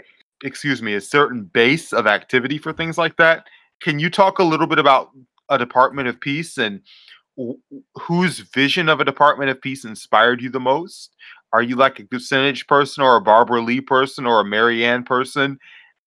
[0.44, 3.46] excuse me a certain base of activity for things like that.
[3.82, 5.12] Can you talk a little bit about
[5.50, 6.82] a Department of Peace and
[7.40, 7.54] wh-
[7.96, 11.16] whose vision of a Department of Peace inspired you the most?
[11.54, 15.60] Are you like a Kucinich person or a Barbara Lee person or a Marianne person?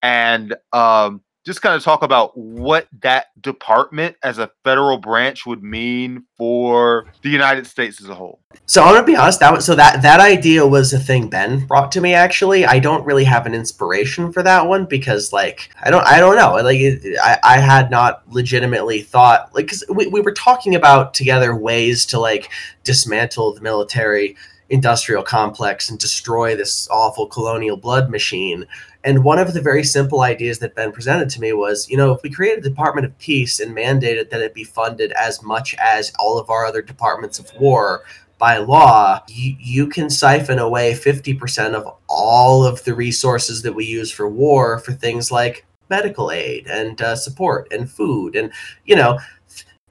[0.03, 5.63] And um, just kind of talk about what that department as a federal branch would
[5.63, 8.41] mean for the United States as a whole.
[8.67, 9.41] So I'm gonna be honest.
[9.41, 12.15] That so that that idea was a thing Ben brought to me.
[12.15, 16.19] Actually, I don't really have an inspiration for that one because, like, I don't, I
[16.19, 16.55] don't know.
[16.55, 16.81] Like,
[17.23, 22.07] I, I had not legitimately thought like because we, we were talking about together ways
[22.07, 22.51] to like
[22.85, 24.37] dismantle the military
[24.75, 28.67] industrial complex and destroy this awful colonial blood machine.
[29.05, 32.13] And one of the very simple ideas that Ben presented to me was, you know,
[32.13, 35.77] if we created a Department of Peace and mandated that it be funded as much
[35.77, 38.03] as all of our other departments of war
[38.39, 43.85] by law, you, you can siphon away 50% of all of the resources that we
[43.85, 48.51] use for war for things like medical aid and uh, support and food and,
[48.87, 49.21] you know,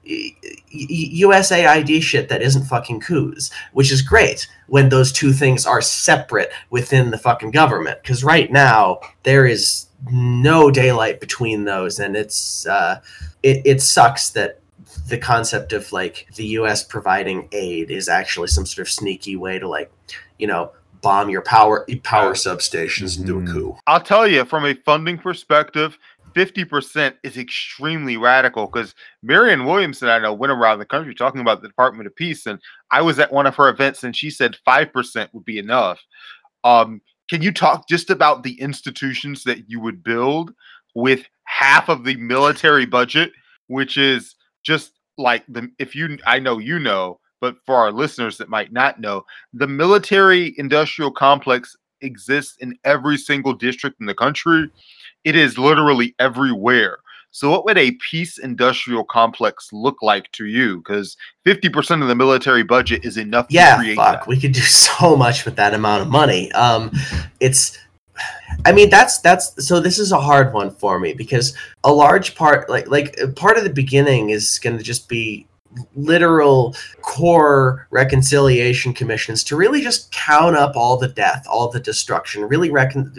[0.05, 6.51] USAID shit that isn't fucking coups, which is great when those two things are separate
[6.69, 8.01] within the fucking government.
[8.01, 12.99] Because right now there is no daylight between those, and it's uh,
[13.43, 14.59] it, it sucks that
[15.07, 16.83] the concept of like the U.S.
[16.83, 19.91] providing aid is actually some sort of sneaky way to like,
[20.39, 23.51] you know, bomb your power power substations and do a Mhm.
[23.51, 23.77] coup.
[23.87, 25.97] I'll tell you from a funding perspective,
[26.33, 31.61] 50% is extremely radical because Marianne Williamson, I know, went around the country talking about
[31.61, 32.45] the Department of Peace.
[32.45, 32.59] And
[32.91, 36.01] I was at one of her events and she said 5% would be enough.
[36.63, 40.53] Um, can you talk just about the institutions that you would build
[40.95, 43.31] with half of the military budget,
[43.67, 48.37] which is just like the, if you, I know you know, but for our listeners
[48.37, 54.13] that might not know, the military industrial complex exists in every single district in the
[54.13, 54.69] country.
[55.23, 56.97] It is literally everywhere.
[57.35, 60.77] So, what would a peace industrial complex look like to you?
[60.77, 61.17] Because
[61.47, 64.27] 50% of the military budget is enough to yeah fuck that.
[64.27, 66.91] we could do so much with that amount of money um
[67.39, 67.77] it's
[68.65, 72.35] i mean that's that's so this is a hard one for me because a large
[72.35, 75.47] part like like part of the beginning is going to just be
[75.95, 82.43] literal core reconciliation commissions to really just count up all the death all the destruction
[82.43, 83.11] really recon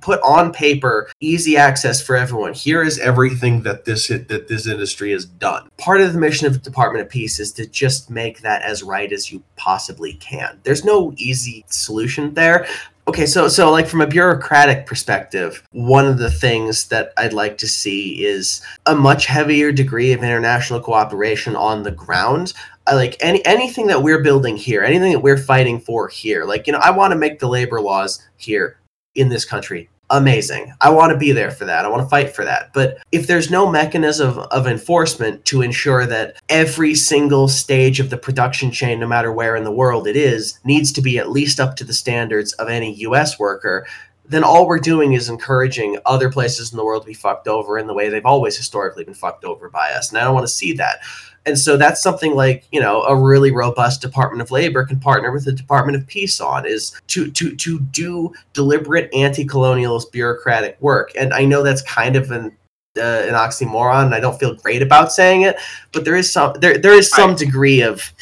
[0.00, 5.12] put on paper easy access for everyone here is everything that this that this industry
[5.12, 8.40] has done part of the mission of the department of peace is to just make
[8.40, 12.66] that as right as you possibly can there's no easy solution there
[13.10, 17.58] Okay, so so like from a bureaucratic perspective, one of the things that I'd like
[17.58, 22.52] to see is a much heavier degree of international cooperation on the ground.
[22.86, 26.44] I like any anything that we're building here, anything that we're fighting for here.
[26.44, 28.76] Like, you know, I want to make the labor laws here
[29.14, 30.72] in this country amazing.
[30.80, 31.84] I want to be there for that.
[31.84, 32.72] I want to fight for that.
[32.74, 38.18] But if there's no mechanism of enforcement to ensure that every single stage of the
[38.18, 41.60] production chain, no matter where in the world it is, needs to be at least
[41.60, 43.86] up to the standards of any US worker,
[44.28, 47.78] then all we're doing is encouraging other places in the world to be fucked over
[47.78, 50.10] in the way they've always historically been fucked over by us.
[50.10, 51.00] And I don't want to see that.
[51.46, 55.32] And so that's something like, you know, a really robust Department of Labor can partner
[55.32, 61.12] with the Department of Peace on is to to to do deliberate anti-colonialist bureaucratic work.
[61.16, 62.56] And I know that's kind of an
[62.96, 65.56] uh, an oxymoron and I don't feel great about saying it,
[65.92, 68.12] but there is some there there is some degree of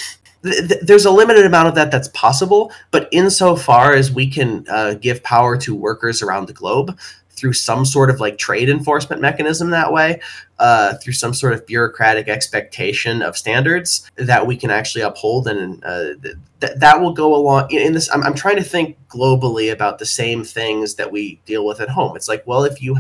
[0.44, 4.64] th- th- there's a limited amount of that that's possible, but insofar as we can
[4.70, 6.98] uh, give power to workers around the globe,
[7.38, 10.20] through some sort of like trade enforcement mechanism that way,
[10.58, 15.82] uh, through some sort of bureaucratic expectation of standards that we can actually uphold, and
[15.84, 16.14] uh,
[16.60, 18.10] th- that will go along in this.
[18.12, 21.88] I'm, I'm trying to think globally about the same things that we deal with at
[21.88, 22.16] home.
[22.16, 22.96] It's like, well, if you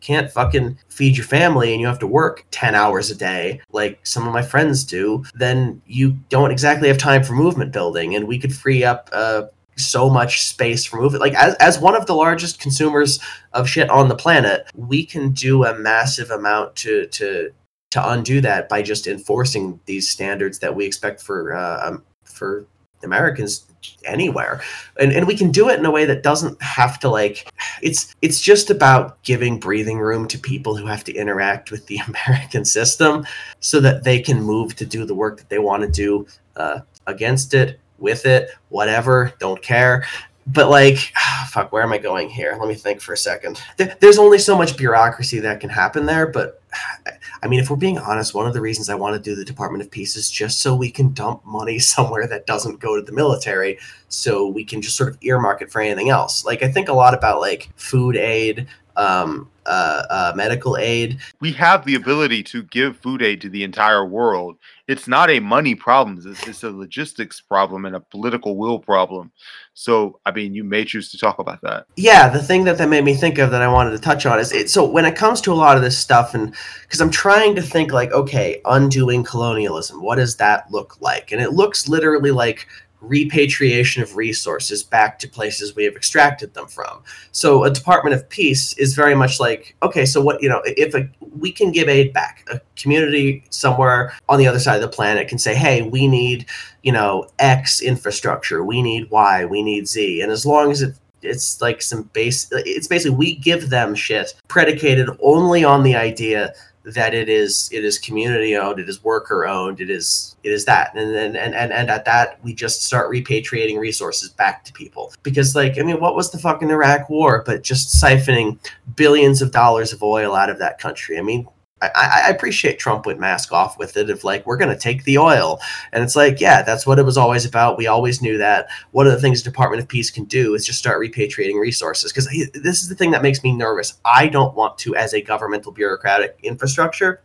[0.00, 3.98] can't fucking feed your family and you have to work 10 hours a day like
[4.06, 8.28] some of my friends do then you don't exactly have time for movement building and
[8.28, 9.42] we could free up uh,
[9.76, 11.20] so much space for movement.
[11.20, 13.18] Like as, as one of the largest consumers
[13.52, 17.50] of shit on the planet, we can do a massive amount to to
[17.90, 22.66] to undo that by just enforcing these standards that we expect for uh, um, for
[23.02, 23.66] Americans
[24.04, 24.60] anywhere
[24.98, 27.52] and and we can do it in a way that doesn't have to like
[27.82, 31.98] it's it's just about giving breathing room to people who have to interact with the
[32.08, 33.24] American system
[33.60, 36.80] so that they can move to do the work that they want to do uh,
[37.06, 40.06] against it with it, whatever, don't care.
[40.46, 40.98] But like,
[41.48, 42.56] fuck, where am I going here?
[42.58, 43.60] Let me think for a second.
[44.00, 46.62] There's only so much bureaucracy that can happen there, but
[47.42, 49.44] I mean, if we're being honest, one of the reasons I want to do the
[49.44, 53.02] Department of Peace is just so we can dump money somewhere that doesn't go to
[53.02, 53.78] the military,
[54.08, 56.44] so we can just sort of earmark it for anything else.
[56.44, 58.66] Like, I think a lot about like food aid,
[58.96, 61.18] um, uh, uh, medical aid.
[61.40, 64.56] We have the ability to give food aid to the entire world.
[64.88, 66.20] It's not a money problem.
[66.24, 69.32] It's, it's, a logistics problem and a political will problem.
[69.74, 71.86] So, I mean, you may choose to talk about that.
[71.96, 74.38] Yeah, the thing that that made me think of that I wanted to touch on
[74.38, 74.70] is it.
[74.70, 77.62] So when it comes to a lot of this stuff, and because I'm trying to
[77.62, 81.32] think like, okay, undoing colonialism, what does that look like?
[81.32, 82.68] And it looks literally like
[83.06, 87.02] repatriation of resources back to places we have extracted them from.
[87.32, 90.94] So a Department of Peace is very much like, okay, so what you know, if
[90.94, 94.88] a, we can give aid back, a community somewhere on the other side of the
[94.88, 96.46] planet can say, hey, we need,
[96.82, 100.94] you know, X infrastructure, we need Y, we need Z, and as long as it
[101.22, 106.52] it's like some base it's basically we give them shit predicated only on the idea
[106.86, 110.64] that it is it is community owned, it is worker owned, it is it is
[110.66, 114.72] that, and then and and and at that we just start repatriating resources back to
[114.72, 115.12] people.
[115.22, 117.42] Because like I mean, what was the fucking Iraq War?
[117.44, 118.58] But just siphoning
[118.94, 121.18] billions of dollars of oil out of that country?
[121.18, 121.48] I mean,
[121.82, 125.04] I, I, appreciate Trump went mask off with it of like we're going to take
[125.04, 125.60] the oil,
[125.92, 127.76] and it's like yeah, that's what it was always about.
[127.76, 128.68] We always knew that.
[128.92, 132.10] One of the things the Department of Peace can do is just start repatriating resources
[132.10, 134.00] because this is the thing that makes me nervous.
[134.06, 137.20] I don't want to, as a governmental bureaucratic infrastructure,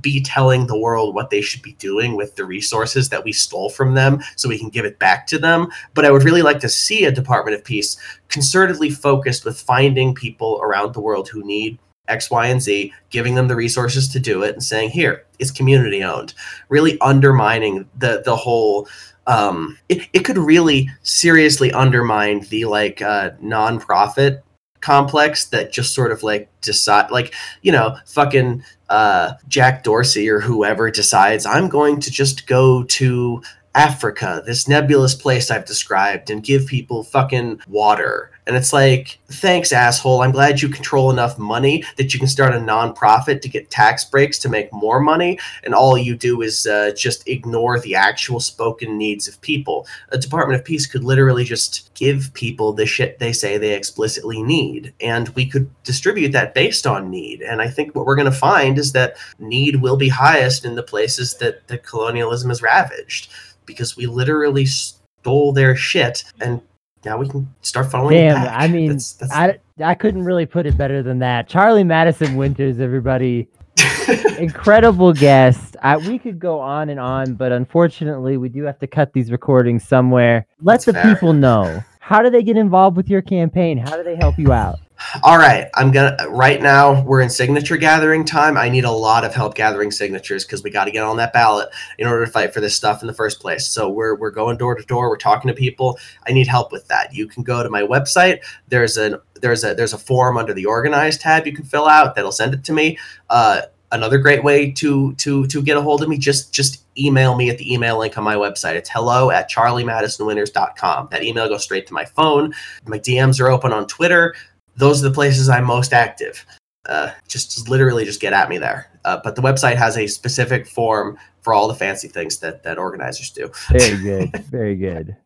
[0.00, 3.70] be telling the world what they should be doing with the resources that we stole
[3.70, 5.68] from them, so we can give it back to them.
[5.94, 7.96] But I would really like to see a Department of Peace
[8.28, 11.78] concertedly focused with finding people around the world who need
[12.08, 15.50] X, Y, and Z, giving them the resources to do it and saying, here, it's
[15.50, 16.34] community owned,
[16.68, 18.88] really undermining the the whole
[19.26, 24.42] um it, it could really seriously undermine the like uh nonprofit
[24.80, 27.32] complex that just sort of like decide like
[27.62, 33.40] you know fucking uh jack dorsey or whoever decides i'm going to just go to
[33.76, 39.72] africa this nebulous place i've described and give people fucking water and it's like, thanks,
[39.72, 40.22] asshole.
[40.22, 44.04] I'm glad you control enough money that you can start a nonprofit to get tax
[44.04, 45.38] breaks to make more money.
[45.62, 49.86] And all you do is uh, just ignore the actual spoken needs of people.
[50.08, 54.42] A Department of Peace could literally just give people the shit they say they explicitly
[54.42, 54.92] need.
[55.00, 57.42] And we could distribute that based on need.
[57.42, 60.74] And I think what we're going to find is that need will be highest in
[60.74, 63.30] the places that, that colonialism has ravaged
[63.66, 66.60] because we literally stole their shit and
[67.04, 68.16] now we can start following.
[68.16, 69.32] Damn, I mean, that's, that's...
[69.32, 71.48] I I couldn't really put it better than that.
[71.48, 73.48] Charlie Madison Winters, everybody,
[74.38, 75.76] incredible guest.
[75.82, 79.30] I, we could go on and on, but unfortunately, we do have to cut these
[79.32, 80.46] recordings somewhere.
[80.60, 81.14] Let that's the fair.
[81.14, 83.78] people know how do they get involved with your campaign?
[83.78, 84.78] How do they help you out?
[85.22, 86.16] All right, I'm gonna.
[86.28, 88.56] Right now, we're in signature gathering time.
[88.56, 91.32] I need a lot of help gathering signatures because we got to get on that
[91.32, 93.66] ballot in order to fight for this stuff in the first place.
[93.66, 95.08] So we're we're going door to door.
[95.08, 95.98] We're talking to people.
[96.26, 97.14] I need help with that.
[97.14, 98.40] You can go to my website.
[98.68, 102.14] There's an there's a there's a form under the organize tab you can fill out
[102.14, 102.98] that'll send it to me.
[103.28, 107.36] Uh, another great way to to to get a hold of me just just email
[107.36, 111.62] me at the email link on my website it's hello at charliemadisonwinters.com that email goes
[111.62, 112.52] straight to my phone
[112.86, 114.34] my dms are open on twitter
[114.76, 116.44] those are the places i'm most active
[116.86, 120.06] uh, just, just literally just get at me there uh, but the website has a
[120.08, 124.44] specific form for all the fancy things that that organizers do Very good.
[124.46, 125.16] Very good.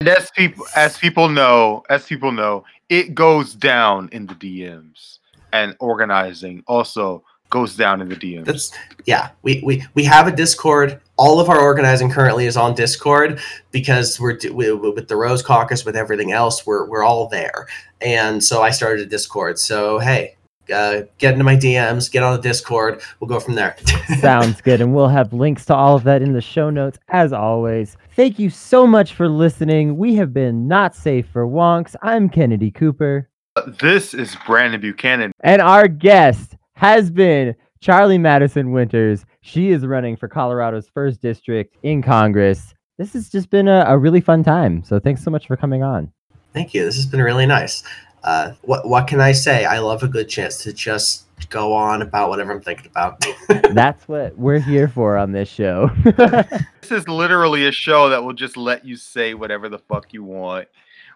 [0.00, 5.18] And as people as people know, as people know, it goes down in the DMs,
[5.52, 8.44] and organizing also goes down in the DMs.
[8.44, 8.72] That's
[9.04, 9.30] yeah.
[9.42, 11.00] We we we have a Discord.
[11.16, 13.40] All of our organizing currently is on Discord
[13.70, 17.66] because we're we, with the Rose Caucus, with everything else, we're we're all there.
[18.00, 19.58] And so I started a Discord.
[19.58, 20.36] So hey,
[20.72, 23.00] uh, get into my DMs, get on the Discord.
[23.20, 23.76] We'll go from there.
[24.20, 24.80] Sounds good.
[24.80, 27.96] And we'll have links to all of that in the show notes as always.
[28.14, 29.96] Thank you so much for listening.
[29.96, 31.94] We have been Not Safe for Wonks.
[32.02, 33.28] I'm Kennedy Cooper.
[33.80, 35.32] this is Brandon Buchanan.
[35.40, 39.24] And our guest has been Charlie Madison Winters.
[39.40, 42.74] She is running for Colorado's first district in Congress.
[42.98, 44.84] This has just been a, a really fun time.
[44.84, 46.12] So thanks so much for coming on.
[46.52, 46.84] Thank you.
[46.84, 47.82] This has been really nice.
[48.22, 49.64] Uh, what what can I say?
[49.64, 53.24] I love a good chance to just go on about whatever I'm thinking about.
[53.72, 55.90] That's what we're here for on this show.
[56.88, 60.22] This is literally a show that will just let you say whatever the fuck you
[60.22, 60.68] want.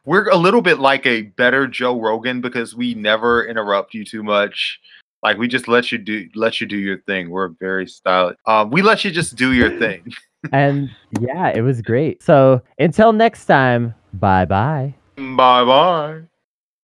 [0.05, 4.25] We're a little bit like a better Joe Rogan because we never interrupt you too
[4.25, 4.81] much.
[5.23, 7.31] Like we just let you do let you do your thing.
[7.31, 8.37] We're very stylish.
[8.47, 10.13] Um, we let you just do your thing.
[10.53, 10.91] and
[11.21, 12.23] yeah, it was great.
[12.23, 14.95] So until next time, bye bye.
[15.17, 16.23] bye bye.